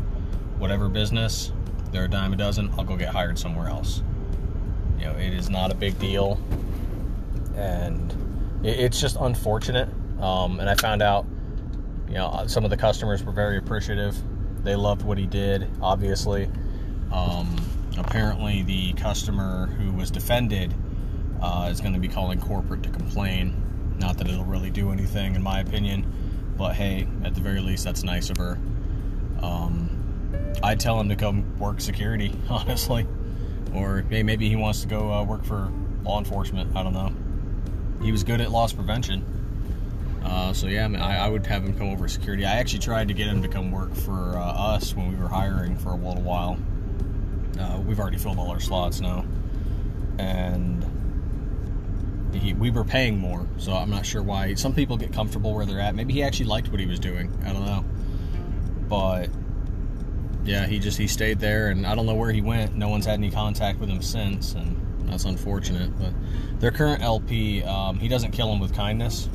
[0.59, 1.53] whatever business.
[1.93, 2.71] They're a dime a dozen.
[2.79, 4.03] I'll go get hired somewhere else.
[4.99, 6.41] You know, it is not a big deal.
[7.57, 8.13] And
[8.65, 9.89] it's just unfortunate.
[10.21, 11.27] Um, and I found out,
[12.09, 14.17] you know, some of the customers were very appreciative.
[14.65, 16.49] They loved what he did, obviously.
[17.13, 17.57] Um,
[17.99, 20.75] apparently, the customer who was defended
[21.41, 23.65] uh, is going to be calling corporate to complain
[23.99, 26.13] not that it'll really do anything, in my opinion,
[26.57, 28.59] but hey, at the very least, that's nice of her.
[29.41, 29.91] Um,
[30.63, 33.07] I'd tell him to come work security, honestly,
[33.75, 36.77] or hey, maybe he wants to go uh, work for law enforcement.
[36.77, 37.13] I don't know.
[38.05, 39.25] He was good at loss prevention.
[40.25, 42.47] Uh, so yeah, I, mean, I, I, would have him come over security.
[42.47, 45.29] I actually tried to get him to come work for uh, us when we were
[45.29, 46.59] hiring for a little while.
[47.59, 49.25] Uh, we've already filled all our slots now,
[50.19, 50.85] and
[52.33, 54.55] he, we were paying more, so I'm not sure why.
[54.55, 55.95] Some people get comfortable where they're at.
[55.95, 57.33] Maybe he actually liked what he was doing.
[57.45, 57.85] I don't know.
[58.89, 59.31] But
[60.45, 62.77] yeah, he just he stayed there, and I don't know where he went.
[62.77, 65.99] No one's had any contact with him since, and that's unfortunate.
[65.99, 66.13] But
[66.61, 69.29] their current LP, um, he doesn't kill them with kindness,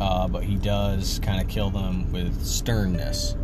[0.00, 3.36] uh, but he does kind of kill them with sternness.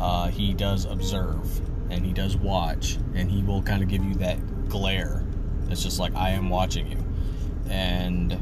[0.00, 4.14] Uh, he does observe, and he does watch, and he will kind of give you
[4.14, 5.24] that glare.
[5.68, 7.04] It's just like I am watching you
[7.70, 8.38] and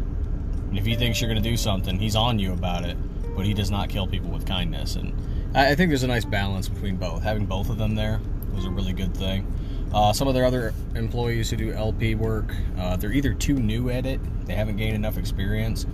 [0.73, 2.97] if he thinks you're going to do something, he's on you about it.
[3.37, 5.15] But he does not kill people with kindness, and
[5.55, 7.23] I think there's a nice balance between both.
[7.23, 8.21] Having both of them there
[8.53, 9.47] was a really good thing.
[9.95, 13.91] Uh, some of their other employees who do LP work, uh, they're either too new
[13.91, 15.87] at it, they haven't gained enough experience,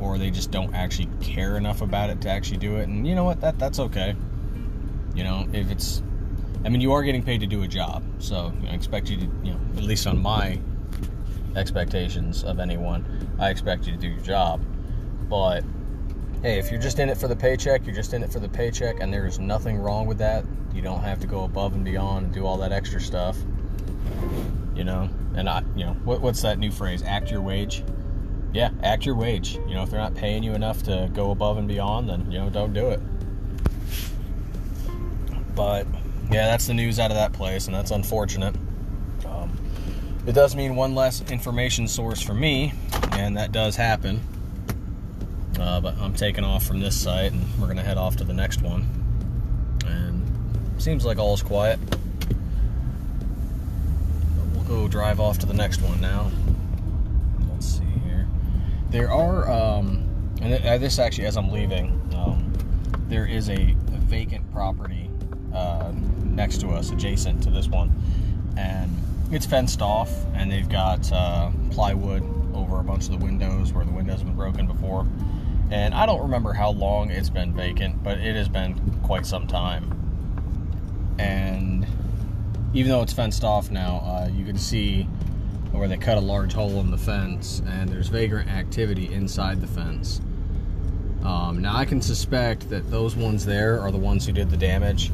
[0.00, 2.84] or they just don't actually care enough about it to actually do it.
[2.84, 3.40] And you know what?
[3.40, 4.14] That that's okay.
[5.16, 6.04] You know, if it's,
[6.64, 9.10] I mean, you are getting paid to do a job, so you know, I expect
[9.10, 10.60] you to, you know, at least on my
[11.56, 13.04] expectations of anyone.
[13.38, 14.64] I expect you to do your job.
[15.28, 15.64] But
[16.42, 18.48] hey, if you're just in it for the paycheck, you're just in it for the
[18.48, 20.44] paycheck, and there's nothing wrong with that.
[20.72, 23.36] You don't have to go above and beyond and do all that extra stuff.
[24.74, 27.02] You know, and I, you know, what, what's that new phrase?
[27.02, 27.82] Act your wage.
[28.52, 29.54] Yeah, act your wage.
[29.66, 32.38] You know, if they're not paying you enough to go above and beyond, then you
[32.38, 33.00] know, don't do it.
[35.54, 35.86] But
[36.30, 38.54] yeah, that's the news out of that place, and that's unfortunate.
[40.24, 42.74] It does mean one less information source for me,
[43.10, 44.20] and that does happen.
[45.58, 48.32] Uh, but I'm taking off from this site, and we're to head off to the
[48.32, 48.86] next one.
[49.84, 50.22] And
[50.80, 51.80] seems like all is quiet.
[51.88, 51.96] But
[54.54, 56.30] we'll go drive off to the next one now.
[57.50, 58.28] Let's see here.
[58.90, 60.06] There are, um,
[60.40, 62.52] and uh, this actually, as I'm leaving, um,
[63.08, 65.01] there is a, a vacant property
[65.54, 65.92] uh,
[66.24, 67.92] next to us, adjacent to this one,
[68.56, 68.90] and
[69.30, 72.22] it's fenced off, and they've got uh, plywood
[72.54, 75.06] over a bunch of the windows where the windows have been broken before.
[75.70, 79.46] And I don't remember how long it's been vacant, but it has been quite some
[79.46, 79.98] time.
[81.18, 81.86] And
[82.74, 85.04] even though it's fenced off now, uh, you can see
[85.70, 89.66] where they cut a large hole in the fence, and there's vagrant activity inside the
[89.66, 90.20] fence.
[91.24, 94.56] Um, now I can suspect that those ones there are the ones who did the
[94.56, 95.10] damage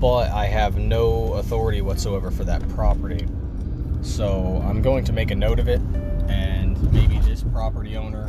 [0.00, 3.26] but I have no authority whatsoever for that property.
[4.00, 5.80] So I'm going to make a note of it,
[6.28, 8.26] and maybe this property owner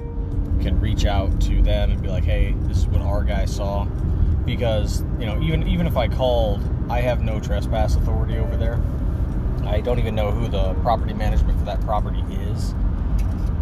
[0.62, 3.86] can reach out to them and be like, "Hey, this is what our guy saw."
[4.46, 8.82] Because you know, even even if I called, I have no trespass authority over there.
[9.64, 12.74] I don't even know who the property management for that property is.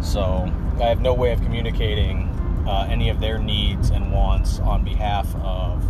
[0.00, 2.28] So I have no way of communicating
[2.66, 5.84] uh, any of their needs and wants on behalf of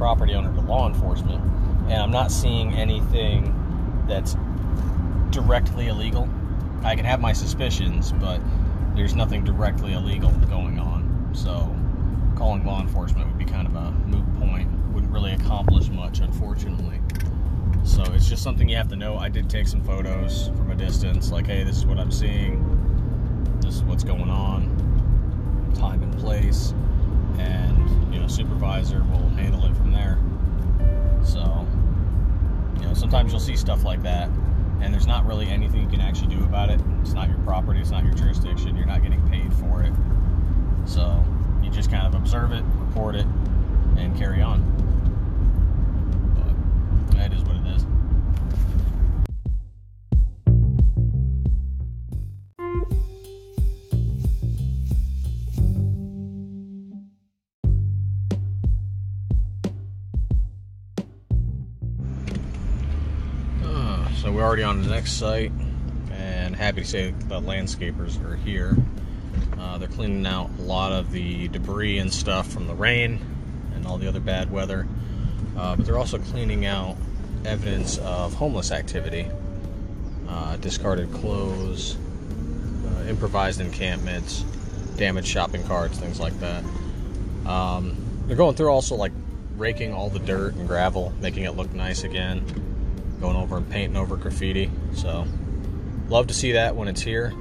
[0.00, 1.42] property owner to law enforcement,
[1.90, 3.54] and I'm not seeing anything
[4.08, 4.34] that's
[5.28, 6.26] directly illegal.
[6.82, 8.40] I can have my suspicions, but
[8.96, 11.30] there's nothing directly illegal going on.
[11.34, 11.76] So
[12.34, 14.70] calling law enforcement would be kind of a moot point.
[14.94, 16.98] Wouldn't really accomplish much, unfortunately.
[17.84, 19.18] So it's just something you have to know.
[19.18, 23.58] I did take some photos from a distance, like, hey, this is what I'm seeing.
[23.60, 25.74] This is what's going on.
[25.78, 26.72] Time and place.
[27.38, 30.18] And you know, supervisor will handle it from there.
[31.24, 31.66] So,
[32.80, 34.28] you know, sometimes you'll see stuff like that,
[34.80, 36.80] and there's not really anything you can actually do about it.
[37.00, 39.92] It's not your property, it's not your jurisdiction, you're not getting paid for it.
[40.86, 41.22] So
[41.62, 43.26] you just kind of observe it, report it,
[43.96, 44.60] and carry on.
[64.62, 65.52] Already on the next site,
[66.10, 68.76] and happy to say the landscapers are here.
[69.58, 73.18] Uh, they're cleaning out a lot of the debris and stuff from the rain
[73.74, 74.86] and all the other bad weather,
[75.56, 76.96] uh, but they're also cleaning out
[77.46, 79.26] evidence of homeless activity,
[80.28, 81.96] uh, discarded clothes,
[82.86, 84.42] uh, improvised encampments,
[84.96, 86.62] damaged shopping carts, things like that.
[87.46, 87.96] Um,
[88.26, 89.12] they're going through also like
[89.56, 92.69] raking all the dirt and gravel, making it look nice again
[93.20, 94.70] going over and painting over graffiti.
[94.94, 95.26] So,
[96.08, 97.32] love to see that when it's here.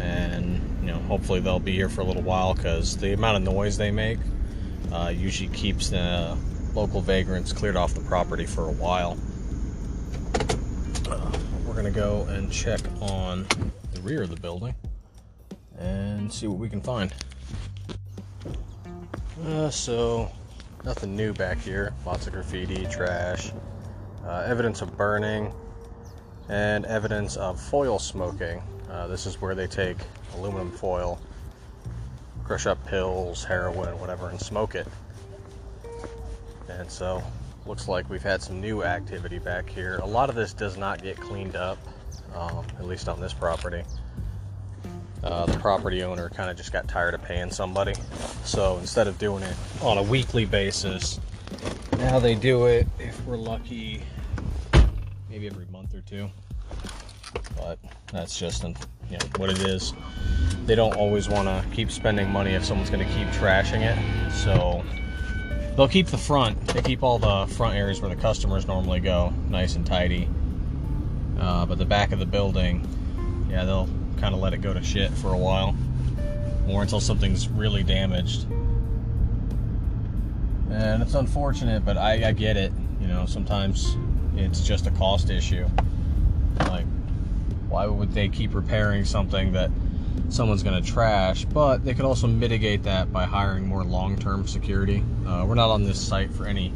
[0.00, 3.54] And, you know, hopefully they'll be here for a little while because the amount of
[3.54, 4.18] noise they make
[4.92, 6.36] uh, usually keeps the
[6.74, 9.18] local vagrants cleared off the property for a while.
[11.10, 11.30] Uh,
[11.66, 13.46] we're going to go and check on
[13.92, 14.74] the rear of the building
[15.78, 17.12] and see what we can find.
[19.46, 20.30] Uh, so,
[20.84, 21.92] nothing new back here.
[22.04, 23.52] Lots of graffiti, trash,
[24.26, 25.52] uh, evidence of burning,
[26.48, 28.62] and evidence of foil smoking.
[28.90, 29.96] Uh, this is where they take
[30.34, 31.20] aluminum foil,
[32.44, 34.86] crush up pills, heroin, whatever, and smoke it.
[36.68, 37.22] And so,
[37.66, 39.98] looks like we've had some new activity back here.
[40.02, 41.78] A lot of this does not get cleaned up,
[42.34, 43.84] um, at least on this property.
[45.22, 47.94] Uh, the property owner kind of just got tired of paying somebody.
[48.44, 51.20] So instead of doing it on a weekly basis,
[52.00, 54.02] now they do it, if we're lucky,
[55.28, 56.30] maybe every month or two.
[57.56, 57.78] But
[58.10, 58.70] that's just you
[59.10, 59.92] know, what it is.
[60.64, 64.32] They don't always want to keep spending money if someone's going to keep trashing it.
[64.32, 64.82] So
[65.76, 66.58] they'll keep the front.
[66.68, 70.28] They keep all the front areas where the customers normally go nice and tidy.
[71.38, 72.86] Uh, but the back of the building,
[73.50, 73.88] yeah, they'll
[74.18, 75.74] kind of let it go to shit for a while,
[76.68, 78.46] or until something's really damaged.
[80.70, 82.72] And it's unfortunate, but I, I get it.
[83.00, 83.96] You know, sometimes
[84.36, 85.66] it's just a cost issue.
[86.60, 86.86] Like,
[87.68, 89.70] why would they keep repairing something that
[90.28, 91.44] someone's going to trash?
[91.44, 95.02] But they could also mitigate that by hiring more long term security.
[95.26, 96.72] Uh, we're not on this site for any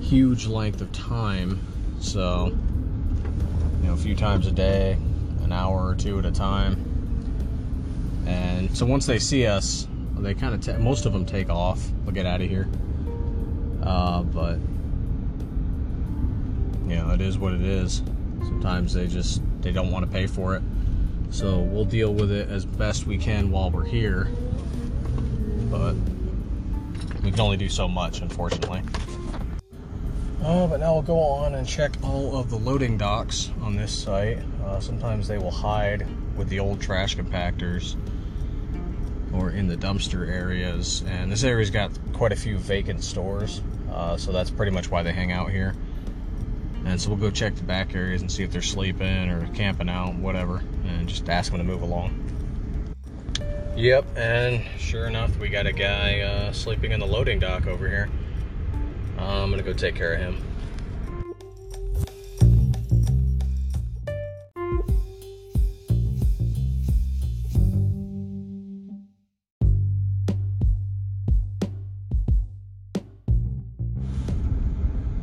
[0.00, 1.60] huge length of time,
[2.00, 2.56] so,
[3.80, 4.98] you know, a few times a day,
[5.42, 6.82] an hour or two at a time.
[8.26, 9.86] And so once they see us,
[10.18, 11.80] they kind of most of them take off.
[12.04, 12.68] They'll get out of here.
[13.86, 14.58] Uh, but
[16.88, 18.02] you know, it is what it is.
[18.40, 20.62] Sometimes they just they don't want to pay for it.
[21.30, 24.28] So we'll deal with it as best we can while we're here.
[25.70, 25.94] But
[27.22, 28.82] we can only do so much, unfortunately.
[30.42, 33.90] Uh, but now we'll go on and check all of the loading docks on this
[33.90, 34.38] site.
[34.64, 36.06] Uh, sometimes they will hide
[36.36, 37.96] with the old trash compactors
[39.32, 41.02] or in the dumpster areas.
[41.08, 43.60] And this area's got quite a few vacant stores,
[43.90, 45.74] uh, so that's pretty much why they hang out here.
[46.84, 49.88] And so we'll go check the back areas and see if they're sleeping or camping
[49.88, 52.22] out, whatever, and just ask them to move along.
[53.76, 57.88] Yep, and sure enough, we got a guy uh, sleeping in the loading dock over
[57.88, 58.08] here.
[59.18, 60.42] Uh, I'm gonna go take care of him.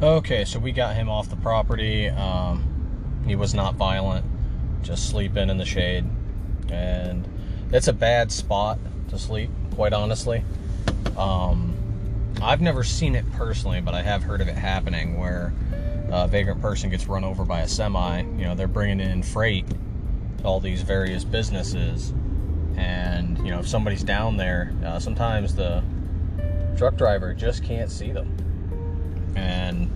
[0.04, 2.10] Okay, so we got him off the property.
[2.10, 4.26] Um, he was not violent,
[4.82, 6.04] just sleeping in the shade.
[6.70, 7.26] And
[7.72, 10.44] it's a bad spot to sleep, quite honestly.
[11.16, 11.74] Um,
[12.42, 15.54] I've never seen it personally, but I have heard of it happening where
[16.10, 18.24] a vagrant person gets run over by a semi.
[18.24, 19.66] You know, they're bringing in freight
[20.40, 22.10] to all these various businesses.
[22.76, 25.82] And, you know, if somebody's down there, uh, sometimes the
[26.76, 28.43] truck driver just can't see them
[29.36, 29.90] and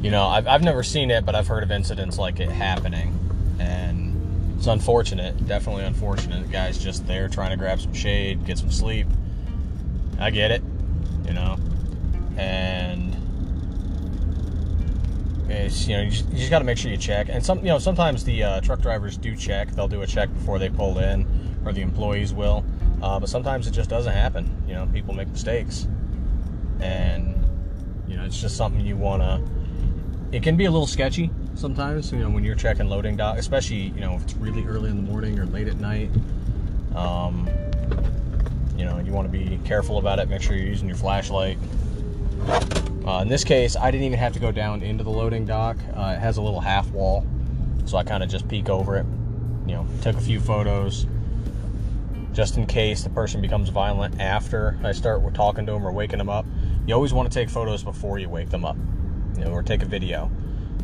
[0.00, 3.18] you know I've, I've never seen it but i've heard of incidents like it happening.
[3.58, 6.42] And it's unfortunate definitely unfortunate.
[6.46, 9.06] The guy's just there trying to grab some shade get some sleep.
[10.18, 10.62] I get it
[11.26, 11.56] you know?
[12.36, 13.16] And
[15.48, 17.28] it's you know you just, just got to make sure you check.
[17.28, 19.70] And some you know sometimes the uh, truck drivers do check.
[19.70, 21.26] They'll do a check before they pull in
[21.64, 22.64] or the employees will.
[23.02, 24.62] Uh, but sometimes it just doesn't happen.
[24.66, 25.86] You know people make mistakes.
[26.80, 27.43] And
[28.24, 29.42] it's just something you want to.
[30.36, 32.10] It can be a little sketchy, sometimes.
[32.12, 34.96] You know, when you're checking loading dock, especially you know if it's really early in
[34.96, 36.10] the morning or late at night.
[36.94, 37.48] Um,
[38.76, 40.28] you know, you want to be careful about it.
[40.28, 41.58] Make sure you're using your flashlight.
[43.06, 45.76] Uh, in this case, I didn't even have to go down into the loading dock.
[45.94, 47.26] Uh, it has a little half wall,
[47.84, 49.06] so I kind of just peek over it.
[49.66, 51.06] You know, took a few photos
[52.32, 56.18] just in case the person becomes violent after I start talking to them or waking
[56.18, 56.44] them up.
[56.86, 58.76] You always want to take photos before you wake them up,
[59.36, 60.30] you know, or take a video.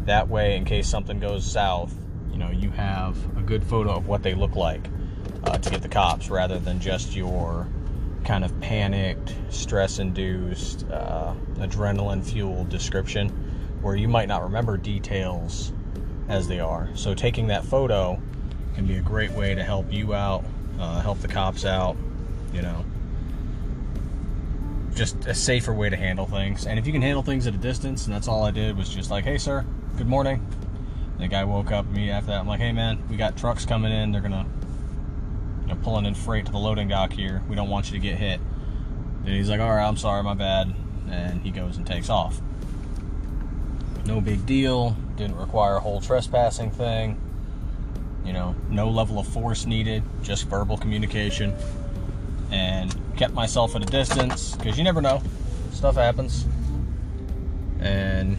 [0.06, 1.94] That way, in case something goes south,
[2.32, 4.88] you know, you have a good photo of what they look like
[5.44, 7.68] uh, to get the cops rather than just your
[8.24, 13.28] kind of panicked, stress induced, uh, adrenaline fueled description
[13.82, 15.72] where you might not remember details
[16.28, 16.88] as they are.
[16.94, 18.20] So, taking that photo
[18.74, 20.44] can be a great way to help you out,
[20.78, 21.96] uh, help the cops out,
[22.54, 22.84] you know.
[24.94, 26.66] Just a safer way to handle things.
[26.66, 28.88] And if you can handle things at a distance, and that's all I did was
[28.88, 29.64] just like, hey, sir,
[29.96, 30.46] good morning.
[31.18, 32.40] The guy woke up me after that.
[32.40, 34.10] I'm like, hey, man, we got trucks coming in.
[34.10, 34.46] They're going to
[35.62, 37.42] you know, pulling in freight to the loading dock here.
[37.48, 38.40] We don't want you to get hit.
[39.24, 40.74] And he's like, all right, I'm sorry, my bad.
[41.10, 42.40] And he goes and takes off.
[44.06, 44.96] No big deal.
[45.16, 47.20] Didn't require a whole trespassing thing.
[48.24, 51.54] You know, no level of force needed, just verbal communication.
[52.50, 55.22] And kept myself at a distance because you never know.
[55.72, 56.46] Stuff happens.
[57.78, 58.38] And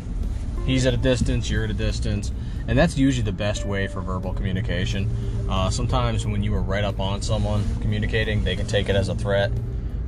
[0.65, 2.31] he's at a distance, you're at a distance.
[2.67, 5.07] And that's usually the best way for verbal communication.
[5.47, 9.09] Uh, sometimes when you are right up on someone communicating, they can take it as
[9.09, 9.51] a threat,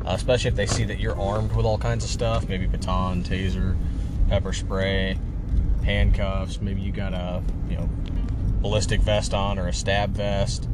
[0.06, 3.24] uh, especially if they see that you're armed with all kinds of stuff, maybe baton,
[3.24, 3.78] taser,
[4.28, 5.20] pepper spray,
[5.84, 6.62] handcuffs.
[6.62, 7.90] Maybe you got a you know
[8.62, 10.68] ballistic vest on or a stab vest,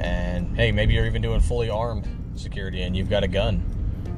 [0.00, 2.08] and hey, maybe you're even doing fully armed
[2.40, 3.62] security and you've got a gun.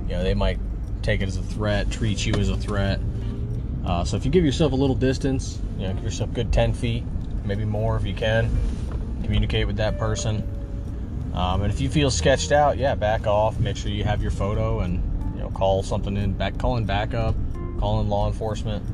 [0.09, 0.59] You know they might
[1.03, 3.01] take it as a threat, treat you as a threat.
[3.85, 6.73] Uh, so if you give yourself a little distance, you know, give yourself good 10
[6.73, 7.03] feet,
[7.45, 8.49] maybe more if you can
[9.23, 10.49] communicate with that person.
[11.35, 13.59] Um, and if you feel sketched out, yeah, back off.
[13.59, 15.03] Make sure you have your photo and
[15.35, 17.35] you know call something in back, calling backup,
[17.81, 18.85] calling law enforcement.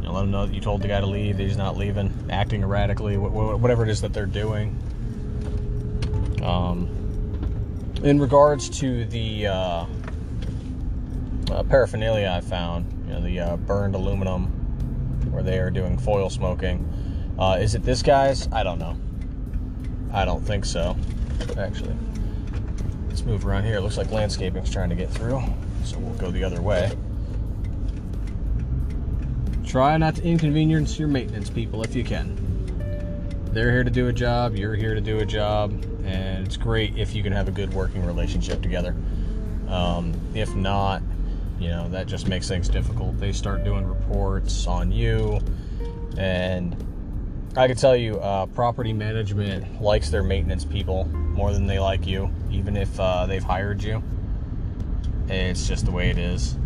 [0.00, 1.76] You know, let them know that you told the guy to leave, that he's not
[1.76, 4.78] leaving, acting erratically, whatever it is that they're doing.
[6.42, 6.88] Um,
[8.02, 9.86] in regards to the uh,
[11.50, 14.46] uh, paraphernalia I found, you know, the uh, burned aluminum,
[15.32, 16.86] where they are doing foil smoking.
[17.38, 18.48] Uh, is it this guy's?
[18.52, 18.96] I don't know.
[20.12, 20.96] I don't think so,
[21.58, 21.94] actually.
[23.08, 23.76] Let's move around here.
[23.76, 25.42] It looks like landscaping's trying to get through,
[25.84, 26.90] so we'll go the other way.
[29.66, 32.44] Try not to inconvenience your maintenance people if you can.
[33.52, 35.72] They're here to do a job, you're here to do a job,
[36.08, 38.96] and it's great if you can have a good working relationship together.
[39.68, 41.02] Um, if not,
[41.60, 43.18] you know, that just makes things difficult.
[43.18, 45.40] They start doing reports on you,
[46.16, 46.74] and
[47.56, 52.06] I can tell you, uh, property management likes their maintenance people more than they like
[52.06, 54.02] you, even if uh, they've hired you.
[55.28, 56.56] It's just the way it is.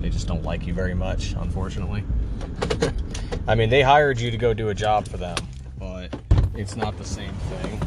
[0.00, 2.04] They just don't like you very much, unfortunately.
[3.46, 5.36] I mean, they hired you to go do a job for them,
[6.54, 7.80] it's not the same thing.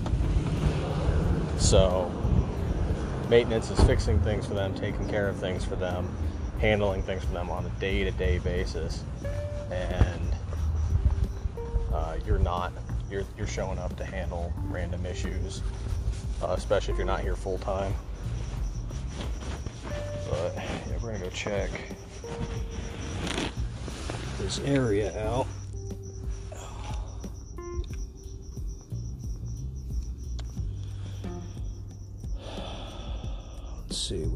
[1.57, 2.11] So,
[3.29, 6.13] maintenance is fixing things for them, taking care of things for them,
[6.59, 9.03] handling things for them on a day to day basis.
[9.71, 10.35] And
[11.93, 12.71] uh, you're not
[13.09, 15.61] you're, you're showing up to handle random issues,
[16.41, 17.93] uh, especially if you're not here full time.
[20.29, 21.69] But yeah, we're gonna go check
[24.39, 25.47] this area out.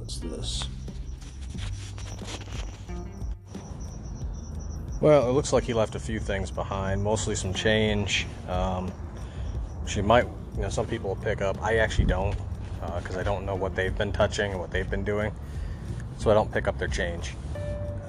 [0.09, 0.67] What's this?
[5.01, 8.25] Well, it looks like he left a few things behind, mostly some change.
[8.47, 8.91] Um,
[9.85, 11.61] she might, you know, some people will pick up.
[11.61, 12.35] I actually don't,
[12.95, 15.31] because uh, I don't know what they've been touching and what they've been doing,
[16.17, 17.35] so I don't pick up their change.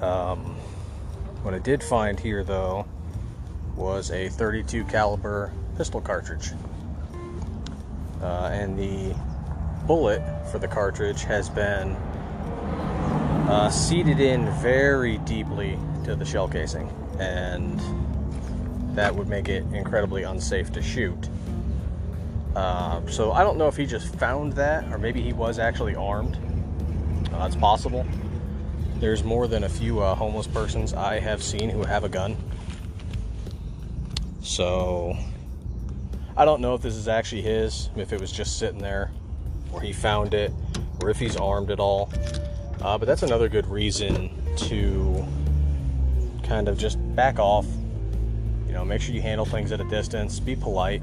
[0.01, 0.55] Um,
[1.43, 2.87] what I did find here, though,
[3.75, 6.49] was a 32 caliber pistol cartridge,
[8.23, 9.15] uh, and the
[9.87, 10.21] bullet
[10.51, 11.95] for the cartridge has been
[13.49, 17.79] uh, seated in very deeply to the shell casing, and
[18.95, 21.29] that would make it incredibly unsafe to shoot.
[22.55, 25.95] Uh, so I don't know if he just found that, or maybe he was actually
[25.95, 26.37] armed.
[27.33, 28.05] Uh, it's possible.
[28.95, 32.37] There's more than a few uh, homeless persons I have seen who have a gun.
[34.41, 35.17] So
[36.35, 39.11] I don't know if this is actually his, if it was just sitting there,
[39.71, 40.51] or he found it,
[41.01, 42.11] or if he's armed at all.
[42.81, 45.25] Uh, but that's another good reason to
[46.43, 47.65] kind of just back off,
[48.67, 50.39] you know, make sure you handle things at a distance.
[50.39, 51.01] Be polite,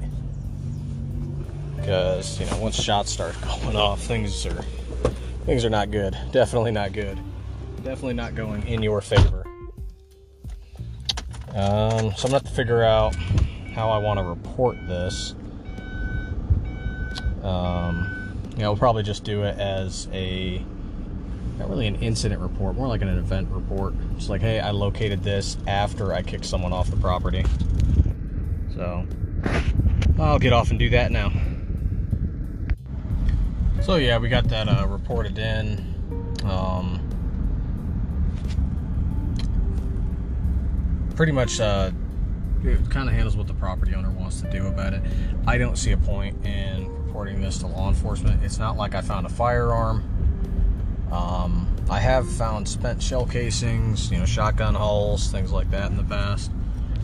[1.77, 4.63] because you know once shots start going off, things are
[5.45, 6.17] things are not good.
[6.31, 7.17] Definitely not good.
[7.77, 9.45] Definitely not going in your favor.
[11.55, 13.15] Um, so I'm gonna have to figure out
[13.73, 15.33] how I want to report this.
[17.41, 18.18] Um,
[18.59, 20.61] you know, we'll probably just do it as a
[21.57, 23.93] not really an incident report, more like an event report.
[24.17, 27.45] It's like, hey, I located this after I kicked someone off the property.
[28.75, 29.07] So
[30.19, 31.31] I'll get off and do that now.
[33.81, 35.95] So yeah, we got that uh, reported in.
[36.43, 36.99] Um,
[41.15, 41.91] pretty much uh,
[42.65, 45.01] it kind of handles what the property owner wants to do about it.
[45.47, 48.41] I don't see a point in reporting this to law enforcement.
[48.45, 50.05] It's not like I found a firearm.
[51.11, 55.97] Um, I have found spent shell casings, you know, shotgun hulls, things like that in
[55.97, 56.49] the past,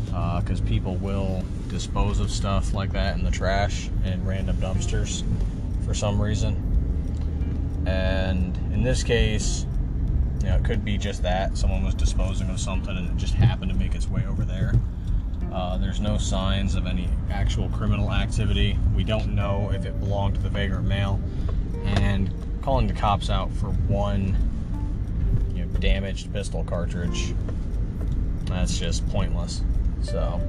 [0.05, 5.21] because uh, people will dispose of stuff like that in the trash in random dumpsters
[5.85, 6.55] for some reason.
[7.85, 9.65] And in this case,
[10.39, 13.33] you know, it could be just that someone was disposing of something and it just
[13.33, 14.75] happened to make its way over there.
[15.55, 18.77] Uh, there's no signs of any actual criminal activity.
[18.93, 21.17] We don't know if it belonged to the vagrant male.
[21.85, 22.29] And
[22.61, 24.35] calling the cops out for one
[25.53, 27.33] you know, damaged pistol cartridge,
[28.43, 29.61] that's just pointless.
[30.01, 30.41] So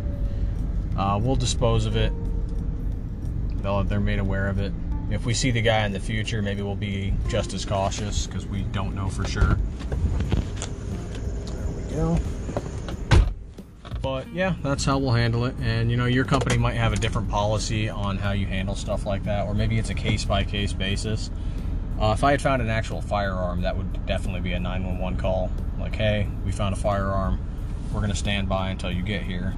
[0.99, 2.13] uh, we'll dispose of it.
[3.63, 4.73] They'll, they're made aware of it.
[5.09, 8.45] If we see the guy in the future, maybe we'll be just as cautious because
[8.45, 9.57] we don't know for sure.
[11.47, 12.19] There we go.
[14.07, 15.57] But yeah, that's how we'll handle it.
[15.61, 19.05] And you know, your company might have a different policy on how you handle stuff
[19.05, 21.29] like that, or maybe it's a case by case basis.
[22.01, 25.51] Uh, if I had found an actual firearm, that would definitely be a 911 call.
[25.81, 27.41] Like, hey, we found a firearm.
[27.93, 29.57] We're going to stand by until you get here.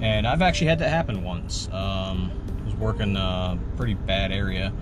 [0.00, 1.68] And I've actually had that happen once.
[1.72, 2.30] Um,
[2.62, 4.72] I was working a pretty bad area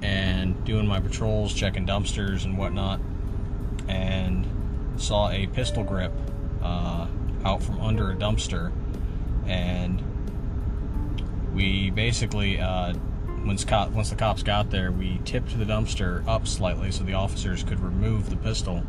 [0.00, 3.00] and doing my patrols, checking dumpsters and whatnot,
[3.88, 4.46] and
[4.96, 6.12] saw a pistol grip
[6.62, 7.08] uh,
[7.44, 8.72] out from under a dumpster.
[9.46, 10.02] And
[11.54, 12.94] we basically uh,
[13.44, 17.14] once, cop, once the cops got there, we tipped the dumpster up slightly so the
[17.14, 18.82] officers could remove the pistol.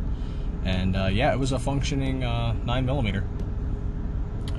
[0.64, 3.24] And uh, yeah, it was a functioning uh, 9 millimeter.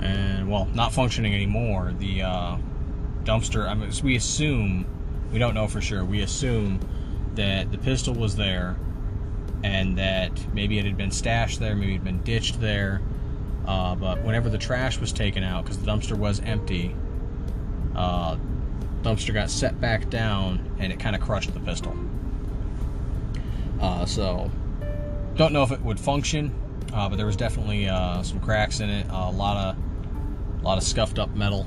[0.00, 1.94] And well, not functioning anymore.
[1.98, 2.56] The uh,
[3.24, 4.86] dumpster, I mean, we assume,
[5.32, 6.80] we don't know for sure, we assume
[7.34, 8.76] that the pistol was there
[9.64, 13.00] and that maybe it had been stashed there, maybe it had been ditched there.
[13.66, 16.94] Uh, but whenever the trash was taken out, because the dumpster was empty,
[17.94, 18.36] uh,
[19.02, 21.96] dumpster got set back down and it kind of crushed the pistol.
[23.80, 24.50] Uh, so,
[25.34, 26.54] don't know if it would function,
[26.92, 29.76] uh, but there was definitely uh, some cracks in it, a lot of,
[30.60, 31.66] a lot of scuffed up metal.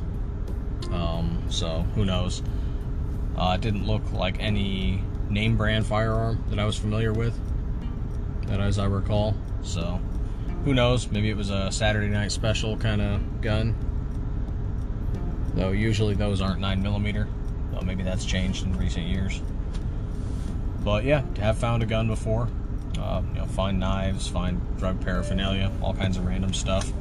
[0.91, 2.41] Um, so who knows?
[3.38, 7.38] Uh, it didn't look like any name brand firearm that I was familiar with,
[8.47, 9.36] that as I recall.
[9.62, 10.00] So
[10.66, 11.10] who knows?
[11.10, 13.76] Maybe it was a Saturday night special kind of gun
[15.60, 17.28] though usually those aren't 9 millimeter.
[17.72, 19.41] Though maybe that's changed in recent years.
[20.84, 22.47] But yeah, have found a gun before.
[22.97, 26.91] Uh, you know, find knives, find drug paraphernalia, all kinds of random stuff.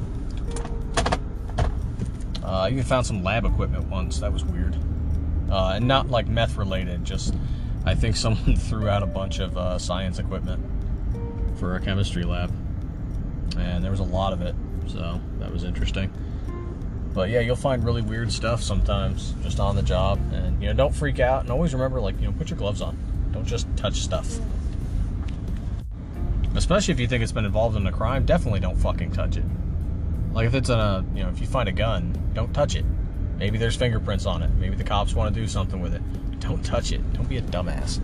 [2.43, 4.19] Uh, I even found some lab equipment once.
[4.19, 4.75] That was weird,
[5.51, 7.03] uh, and not like meth related.
[7.03, 7.33] Just
[7.85, 10.63] I think someone threw out a bunch of uh, science equipment
[11.57, 12.53] for a chemistry lab,
[13.59, 14.55] and there was a lot of it.
[14.87, 16.11] So that was interesting.
[17.13, 20.19] But yeah, you'll find really weird stuff sometimes just on the job.
[20.31, 21.41] And, you know, don't freak out.
[21.41, 22.97] And always remember, like, you know, put your gloves on.
[23.31, 24.39] Don't just touch stuff.
[26.55, 29.45] Especially if you think it's been involved in a crime, definitely don't fucking touch it.
[30.33, 32.85] Like, if it's a, you know, if you find a gun, don't touch it.
[33.37, 34.49] Maybe there's fingerprints on it.
[34.59, 36.01] Maybe the cops want to do something with it.
[36.39, 37.13] Don't touch it.
[37.13, 37.99] Don't be a dumbass.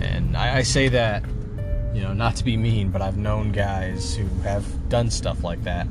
[0.00, 1.24] And I, I say that,
[1.96, 5.64] you know, not to be mean, but I've known guys who have done stuff like
[5.64, 5.86] that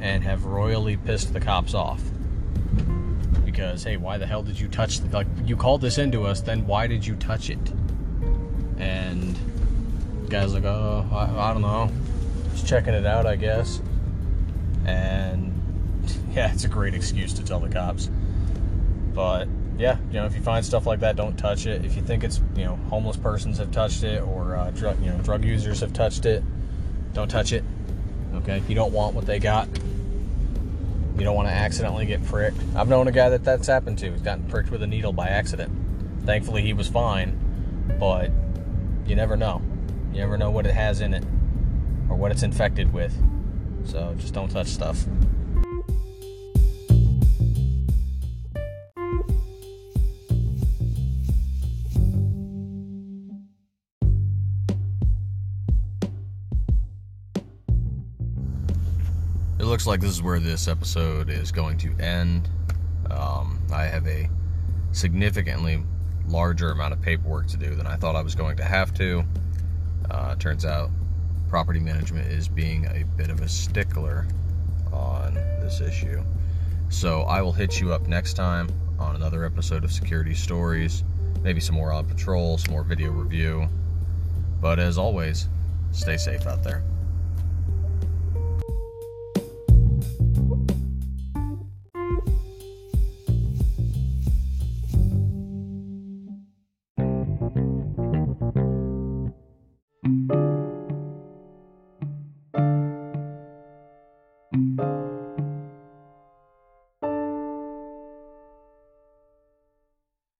[0.00, 2.00] and have royally pissed the cops off.
[3.44, 6.40] Because, hey, why the hell did you touch, the, like, you called this into us,
[6.40, 7.58] then why did you touch it?
[8.78, 9.38] And
[10.30, 11.90] guy's like, oh, I, I don't know.
[12.52, 13.82] Just checking it out, I guess.
[14.86, 15.52] And,
[16.32, 18.08] yeah, it's a great excuse to tell the cops.
[19.12, 19.46] But,
[19.80, 21.86] yeah, you know, if you find stuff like that, don't touch it.
[21.86, 25.10] If you think it's, you know, homeless persons have touched it or, uh, drug, you
[25.10, 26.44] know, drug users have touched it,
[27.14, 27.64] don't touch it.
[28.34, 29.68] Okay, you don't want what they got.
[31.16, 32.58] You don't want to accidentally get pricked.
[32.76, 34.10] I've known a guy that that's happened to.
[34.12, 35.72] He's gotten pricked with a needle by accident.
[36.26, 37.38] Thankfully, he was fine,
[37.98, 38.30] but
[39.06, 39.62] you never know.
[40.12, 41.24] You never know what it has in it
[42.10, 43.14] or what it's infected with.
[43.86, 45.06] So just don't touch stuff.
[59.80, 62.50] Looks like this is where this episode is going to end.
[63.10, 64.28] Um, I have a
[64.92, 65.82] significantly
[66.26, 69.24] larger amount of paperwork to do than I thought I was going to have to.
[70.10, 70.90] Uh, turns out
[71.48, 74.26] property management is being a bit of a stickler
[74.92, 76.22] on this issue.
[76.90, 78.68] So I will hit you up next time
[78.98, 81.04] on another episode of Security Stories.
[81.40, 83.66] Maybe some more on patrol, some more video review.
[84.60, 85.48] But as always,
[85.92, 86.82] stay safe out there.